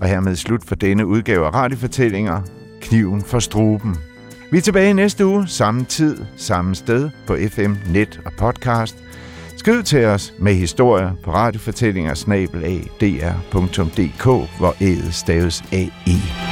Og 0.00 0.08
hermed 0.08 0.36
slut 0.36 0.64
for 0.64 0.74
denne 0.74 1.06
udgave 1.06 1.46
af 1.46 1.54
radiofortællinger, 1.54 2.42
Kniven 2.80 3.22
for 3.22 3.38
struben. 3.38 3.96
Vi 4.52 4.58
er 4.58 4.62
tilbage 4.62 4.94
næste 4.94 5.26
uge, 5.26 5.48
samme 5.48 5.84
tid, 5.84 6.16
samme 6.36 6.74
sted, 6.74 7.10
på 7.26 7.36
FM, 7.50 7.72
net 7.92 8.20
og 8.24 8.32
podcast. 8.38 8.96
Skriv 9.56 9.82
til 9.82 10.04
os 10.04 10.34
med 10.38 10.54
historier 10.54 11.12
på 11.24 11.32
radiofortællinger 11.32 12.14
dr.dk, 13.52 14.24
hvor 14.58 14.76
ædet 14.80 15.14
staves 15.14 15.64
A-E. 15.72 16.49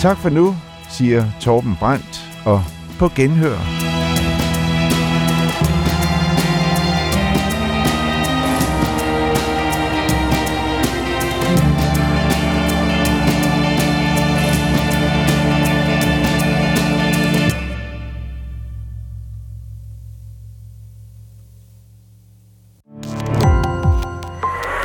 Tak 0.00 0.16
for 0.16 0.28
nu, 0.28 0.56
siger 0.90 1.24
Torben 1.40 1.76
Brandt, 1.80 2.30
og 2.44 2.62
på 2.98 3.08
genhør. 3.08 3.58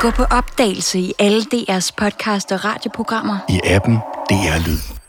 Gå 0.00 0.10
på 0.10 0.22
opdagelse 0.22 0.98
i 0.98 1.12
alle 1.18 1.42
DR's 1.42 1.90
podcast 1.96 2.52
og 2.52 2.64
radioprogrammer. 2.64 3.38
I 3.48 3.60
appen 3.64 3.96
DR 4.30 4.66
Lyd. 4.66 5.01